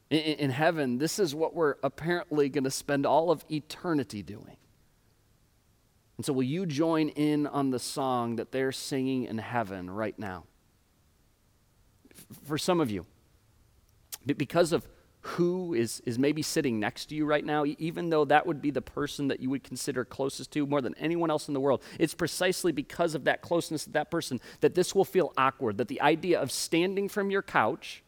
In, 0.09 0.19
in 0.19 0.49
heaven, 0.51 0.97
this 0.97 1.19
is 1.19 1.35
what 1.35 1.53
we're 1.53 1.75
apparently 1.83 2.47
going 2.49 2.63
to 2.63 2.71
spend 2.71 3.05
all 3.05 3.31
of 3.31 3.43
eternity 3.51 4.23
doing. 4.23 4.57
And 6.17 6.25
so, 6.25 6.31
will 6.31 6.43
you 6.43 6.65
join 6.65 7.09
in 7.09 7.45
on 7.47 7.71
the 7.71 7.79
song 7.79 8.37
that 8.37 8.51
they're 8.51 8.71
singing 8.71 9.25
in 9.25 9.37
heaven 9.37 9.89
right 9.89 10.17
now? 10.17 10.45
For 12.43 12.57
some 12.57 12.79
of 12.79 12.89
you, 12.89 13.05
because 14.25 14.71
of 14.71 14.87
who 15.25 15.73
is, 15.73 16.01
is 16.05 16.19
maybe 16.19 16.43
sitting 16.43 16.79
next 16.79 17.05
to 17.07 17.15
you 17.15 17.25
right 17.25 17.43
now, 17.43 17.65
even 17.79 18.11
though 18.11 18.25
that 18.25 18.45
would 18.45 18.61
be 18.61 18.69
the 18.69 18.81
person 18.81 19.27
that 19.29 19.39
you 19.39 19.49
would 19.49 19.63
consider 19.63 20.05
closest 20.05 20.51
to 20.51 20.67
more 20.67 20.81
than 20.81 20.93
anyone 20.99 21.31
else 21.31 21.47
in 21.47 21.55
the 21.55 21.59
world, 21.59 21.81
it's 21.99 22.13
precisely 22.13 22.71
because 22.71 23.15
of 23.15 23.23
that 23.23 23.41
closeness 23.41 23.85
to 23.85 23.89
that 23.89 24.11
person 24.11 24.39
that 24.61 24.75
this 24.75 24.93
will 24.93 25.03
feel 25.03 25.33
awkward. 25.35 25.77
That 25.79 25.87
the 25.87 25.99
idea 25.99 26.39
of 26.39 26.51
standing 26.51 27.09
from 27.09 27.31
your 27.31 27.41
couch 27.41 28.03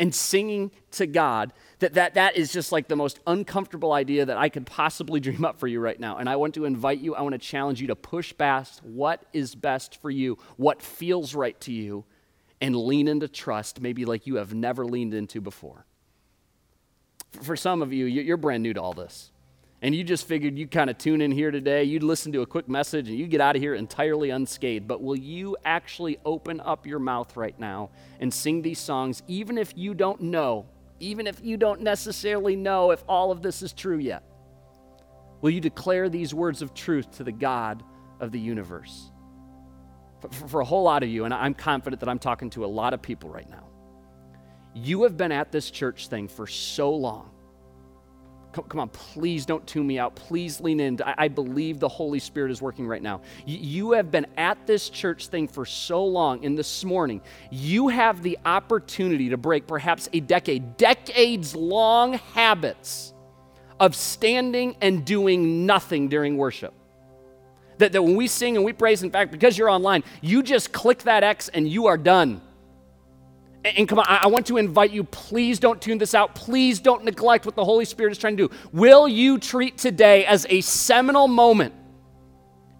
and 0.00 0.12
singing 0.12 0.72
to 0.92 1.06
God, 1.06 1.52
that, 1.78 1.94
that 1.94 2.14
that 2.14 2.36
is 2.36 2.52
just 2.52 2.72
like 2.72 2.88
the 2.88 2.96
most 2.96 3.20
uncomfortable 3.28 3.92
idea 3.92 4.26
that 4.26 4.36
I 4.36 4.48
could 4.48 4.66
possibly 4.66 5.20
dream 5.20 5.44
up 5.44 5.60
for 5.60 5.68
you 5.68 5.78
right 5.78 6.00
now. 6.00 6.16
And 6.16 6.28
I 6.28 6.34
want 6.34 6.54
to 6.54 6.64
invite 6.64 6.98
you, 6.98 7.14
I 7.14 7.22
want 7.22 7.34
to 7.34 7.38
challenge 7.38 7.80
you 7.80 7.86
to 7.86 7.96
push 7.96 8.36
past 8.36 8.82
what 8.82 9.24
is 9.32 9.54
best 9.54 10.02
for 10.02 10.10
you, 10.10 10.38
what 10.56 10.82
feels 10.82 11.36
right 11.36 11.58
to 11.60 11.72
you, 11.72 12.04
and 12.60 12.74
lean 12.74 13.06
into 13.06 13.28
trust, 13.28 13.80
maybe 13.80 14.04
like 14.04 14.26
you 14.26 14.34
have 14.36 14.52
never 14.52 14.84
leaned 14.84 15.14
into 15.14 15.40
before. 15.40 15.86
For 17.42 17.56
some 17.56 17.82
of 17.82 17.92
you, 17.92 18.06
you're 18.06 18.36
brand 18.36 18.62
new 18.62 18.74
to 18.74 18.82
all 18.82 18.92
this. 18.92 19.30
And 19.82 19.94
you 19.94 20.04
just 20.04 20.28
figured 20.28 20.58
you'd 20.58 20.70
kind 20.70 20.90
of 20.90 20.98
tune 20.98 21.22
in 21.22 21.30
here 21.30 21.50
today, 21.50 21.84
you'd 21.84 22.02
listen 22.02 22.32
to 22.32 22.42
a 22.42 22.46
quick 22.46 22.68
message, 22.68 23.08
and 23.08 23.18
you'd 23.18 23.30
get 23.30 23.40
out 23.40 23.56
of 23.56 23.62
here 23.62 23.74
entirely 23.74 24.28
unscathed. 24.28 24.86
But 24.86 25.02
will 25.02 25.16
you 25.16 25.56
actually 25.64 26.18
open 26.24 26.60
up 26.60 26.86
your 26.86 26.98
mouth 26.98 27.34
right 27.34 27.58
now 27.58 27.90
and 28.20 28.32
sing 28.32 28.60
these 28.60 28.78
songs, 28.78 29.22
even 29.26 29.56
if 29.56 29.72
you 29.76 29.94
don't 29.94 30.20
know, 30.20 30.66
even 30.98 31.26
if 31.26 31.40
you 31.42 31.56
don't 31.56 31.80
necessarily 31.80 32.56
know 32.56 32.90
if 32.90 33.02
all 33.08 33.30
of 33.30 33.40
this 33.40 33.62
is 33.62 33.72
true 33.72 33.96
yet? 33.96 34.22
Will 35.40 35.50
you 35.50 35.60
declare 35.62 36.10
these 36.10 36.34
words 36.34 36.60
of 36.60 36.74
truth 36.74 37.10
to 37.12 37.24
the 37.24 37.32
God 37.32 37.82
of 38.20 38.32
the 38.32 38.40
universe? 38.40 39.10
For, 40.20 40.48
for 40.48 40.60
a 40.60 40.64
whole 40.64 40.82
lot 40.82 41.02
of 41.02 41.08
you, 41.08 41.24
and 41.24 41.32
I'm 41.32 41.54
confident 41.54 42.00
that 42.00 42.08
I'm 42.10 42.18
talking 42.18 42.50
to 42.50 42.66
a 42.66 42.68
lot 42.68 42.92
of 42.92 43.00
people 43.00 43.30
right 43.30 43.48
now, 43.48 43.69
you 44.74 45.02
have 45.02 45.16
been 45.16 45.32
at 45.32 45.52
this 45.52 45.70
church 45.70 46.08
thing 46.08 46.28
for 46.28 46.46
so 46.46 46.94
long 46.94 47.30
Come, 48.52 48.64
come, 48.64 48.80
on, 48.80 48.88
please 48.88 49.46
don't 49.46 49.64
tune 49.64 49.86
me 49.86 49.98
out. 49.98 50.16
Please 50.16 50.60
lean 50.60 50.80
in. 50.80 51.00
I, 51.04 51.14
I 51.18 51.28
believe 51.28 51.78
the 51.78 51.88
Holy 51.88 52.18
Spirit 52.18 52.50
is 52.50 52.60
working 52.60 52.86
right 52.86 53.02
now. 53.02 53.20
Y- 53.46 53.58
you 53.60 53.92
have 53.92 54.10
been 54.10 54.26
at 54.36 54.66
this 54.66 54.90
church 54.90 55.28
thing 55.28 55.46
for 55.46 55.64
so 55.64 56.04
long, 56.04 56.44
and 56.44 56.58
this 56.58 56.84
morning, 56.84 57.20
you 57.50 57.88
have 57.88 58.22
the 58.22 58.38
opportunity 58.44 59.28
to 59.28 59.36
break 59.36 59.68
perhaps 59.68 60.08
a 60.12 60.20
decade, 60.20 60.76
decades 60.76 61.54
long 61.54 62.14
habits 62.14 63.14
of 63.78 63.94
standing 63.94 64.76
and 64.80 65.04
doing 65.04 65.64
nothing 65.64 66.08
during 66.08 66.36
worship. 66.36 66.74
That, 67.78 67.92
that 67.92 68.02
when 68.02 68.16
we 68.16 68.26
sing 68.26 68.56
and 68.56 68.64
we 68.64 68.72
praise, 68.72 69.04
in 69.04 69.12
fact, 69.12 69.30
because 69.30 69.56
you're 69.56 69.70
online, 69.70 70.02
you 70.22 70.42
just 70.42 70.72
click 70.72 71.04
that 71.04 71.22
X 71.22 71.48
and 71.48 71.68
you 71.68 71.86
are 71.86 71.96
done. 71.96 72.42
And 73.64 73.86
come 73.86 73.98
on, 73.98 74.06
I 74.08 74.26
want 74.28 74.46
to 74.46 74.56
invite 74.56 74.90
you, 74.90 75.04
please 75.04 75.58
don't 75.58 75.80
tune 75.82 75.98
this 75.98 76.14
out. 76.14 76.34
Please 76.34 76.80
don't 76.80 77.04
neglect 77.04 77.44
what 77.44 77.56
the 77.56 77.64
Holy 77.64 77.84
Spirit 77.84 78.12
is 78.12 78.18
trying 78.18 78.36
to 78.38 78.48
do. 78.48 78.54
Will 78.72 79.06
you 79.06 79.38
treat 79.38 79.76
today 79.76 80.24
as 80.24 80.46
a 80.48 80.62
seminal 80.62 81.28
moment 81.28 81.74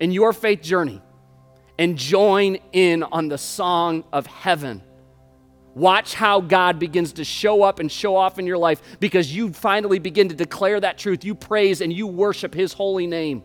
in 0.00 0.10
your 0.10 0.32
faith 0.32 0.62
journey 0.62 1.02
and 1.78 1.98
join 1.98 2.58
in 2.72 3.02
on 3.02 3.28
the 3.28 3.36
song 3.36 4.04
of 4.10 4.26
heaven? 4.26 4.82
Watch 5.74 6.14
how 6.14 6.40
God 6.40 6.78
begins 6.78 7.12
to 7.14 7.24
show 7.24 7.62
up 7.62 7.78
and 7.78 7.92
show 7.92 8.16
off 8.16 8.38
in 8.38 8.46
your 8.46 8.58
life 8.58 8.80
because 9.00 9.34
you 9.34 9.52
finally 9.52 9.98
begin 9.98 10.30
to 10.30 10.34
declare 10.34 10.80
that 10.80 10.96
truth. 10.96 11.24
You 11.24 11.34
praise 11.34 11.82
and 11.82 11.92
you 11.92 12.06
worship 12.06 12.54
His 12.54 12.72
holy 12.72 13.06
name 13.06 13.42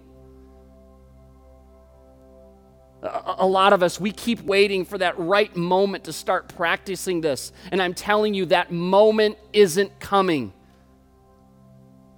a 3.06 3.46
lot 3.46 3.74
of 3.74 3.84
us, 3.84 4.00
we 4.00 4.12
keep 4.12 4.42
waiting 4.42 4.86
for 4.86 4.98
that 4.98 5.18
right 5.18 5.56
moment 5.56 6.06
to 6.06 6.14
start 6.14 6.54
practicing 6.56 7.22
this. 7.22 7.52
And 7.72 7.82
I'm 7.82 7.94
telling 7.94 8.34
you, 8.34 8.46
that 8.48 8.72
moment 8.72 9.38
isn't 9.54 10.00
coming. 10.00 10.54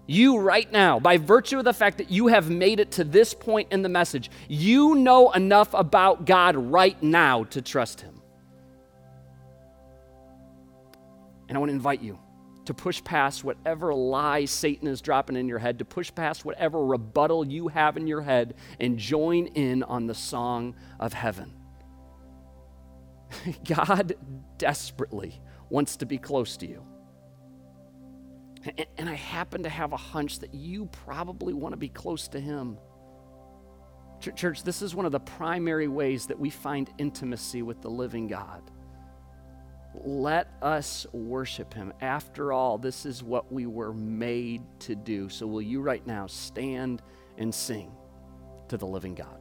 You, 0.05 0.39
right 0.39 0.71
now, 0.71 0.99
by 0.99 1.17
virtue 1.17 1.59
of 1.59 1.65
the 1.65 1.73
fact 1.73 1.97
that 1.97 2.09
you 2.09 2.27
have 2.27 2.49
made 2.49 2.79
it 2.79 2.91
to 2.93 3.03
this 3.03 3.33
point 3.33 3.71
in 3.71 3.81
the 3.81 3.89
message, 3.89 4.31
you 4.47 4.95
know 4.95 5.31
enough 5.31 5.73
about 5.73 6.25
God 6.25 6.55
right 6.55 7.01
now 7.03 7.43
to 7.45 7.61
trust 7.61 8.01
Him. 8.01 8.21
And 11.49 11.57
I 11.57 11.59
want 11.59 11.69
to 11.69 11.75
invite 11.75 12.01
you 12.01 12.17
to 12.67 12.73
push 12.73 13.03
past 13.03 13.43
whatever 13.43 13.93
lie 13.93 14.45
Satan 14.45 14.87
is 14.87 15.01
dropping 15.01 15.37
in 15.37 15.47
your 15.47 15.59
head, 15.59 15.79
to 15.79 15.85
push 15.85 16.13
past 16.13 16.43
whatever 16.43 16.85
rebuttal 16.85 17.47
you 17.47 17.69
have 17.69 17.97
in 17.97 18.07
your 18.07 18.21
head, 18.21 18.55
and 18.79 18.97
join 18.97 19.47
in 19.47 19.83
on 19.83 20.05
the 20.05 20.13
song 20.13 20.75
of 20.99 21.13
heaven. 21.13 21.53
God 23.65 24.15
desperately 24.57 25.41
wants 25.69 25.95
to 25.97 26.05
be 26.05 26.17
close 26.17 26.57
to 26.57 26.67
you. 26.67 26.85
And 28.97 29.09
I 29.09 29.13
happen 29.13 29.63
to 29.63 29.69
have 29.69 29.93
a 29.93 29.97
hunch 29.97 30.39
that 30.39 30.53
you 30.53 30.87
probably 30.87 31.53
want 31.53 31.71
to 31.71 31.77
be 31.77 31.87
close 31.87 32.27
to 32.29 32.39
Him. 32.39 32.77
Church, 34.35 34.63
this 34.63 34.81
is 34.81 34.93
one 34.93 35.05
of 35.05 35.13
the 35.13 35.21
primary 35.21 35.87
ways 35.87 36.25
that 36.27 36.37
we 36.37 36.49
find 36.49 36.89
intimacy 36.97 37.61
with 37.61 37.81
the 37.81 37.89
living 37.89 38.27
God. 38.27 38.61
Let 40.03 40.47
us 40.61 41.07
worship 41.11 41.73
him. 41.73 41.93
After 42.01 42.53
all, 42.53 42.77
this 42.77 43.05
is 43.05 43.23
what 43.23 43.51
we 43.51 43.65
were 43.65 43.93
made 43.93 44.61
to 44.81 44.95
do. 44.95 45.29
So, 45.29 45.47
will 45.47 45.61
you 45.61 45.81
right 45.81 46.05
now 46.05 46.27
stand 46.27 47.01
and 47.37 47.53
sing 47.53 47.91
to 48.69 48.77
the 48.77 48.85
living 48.85 49.15
God? 49.15 49.39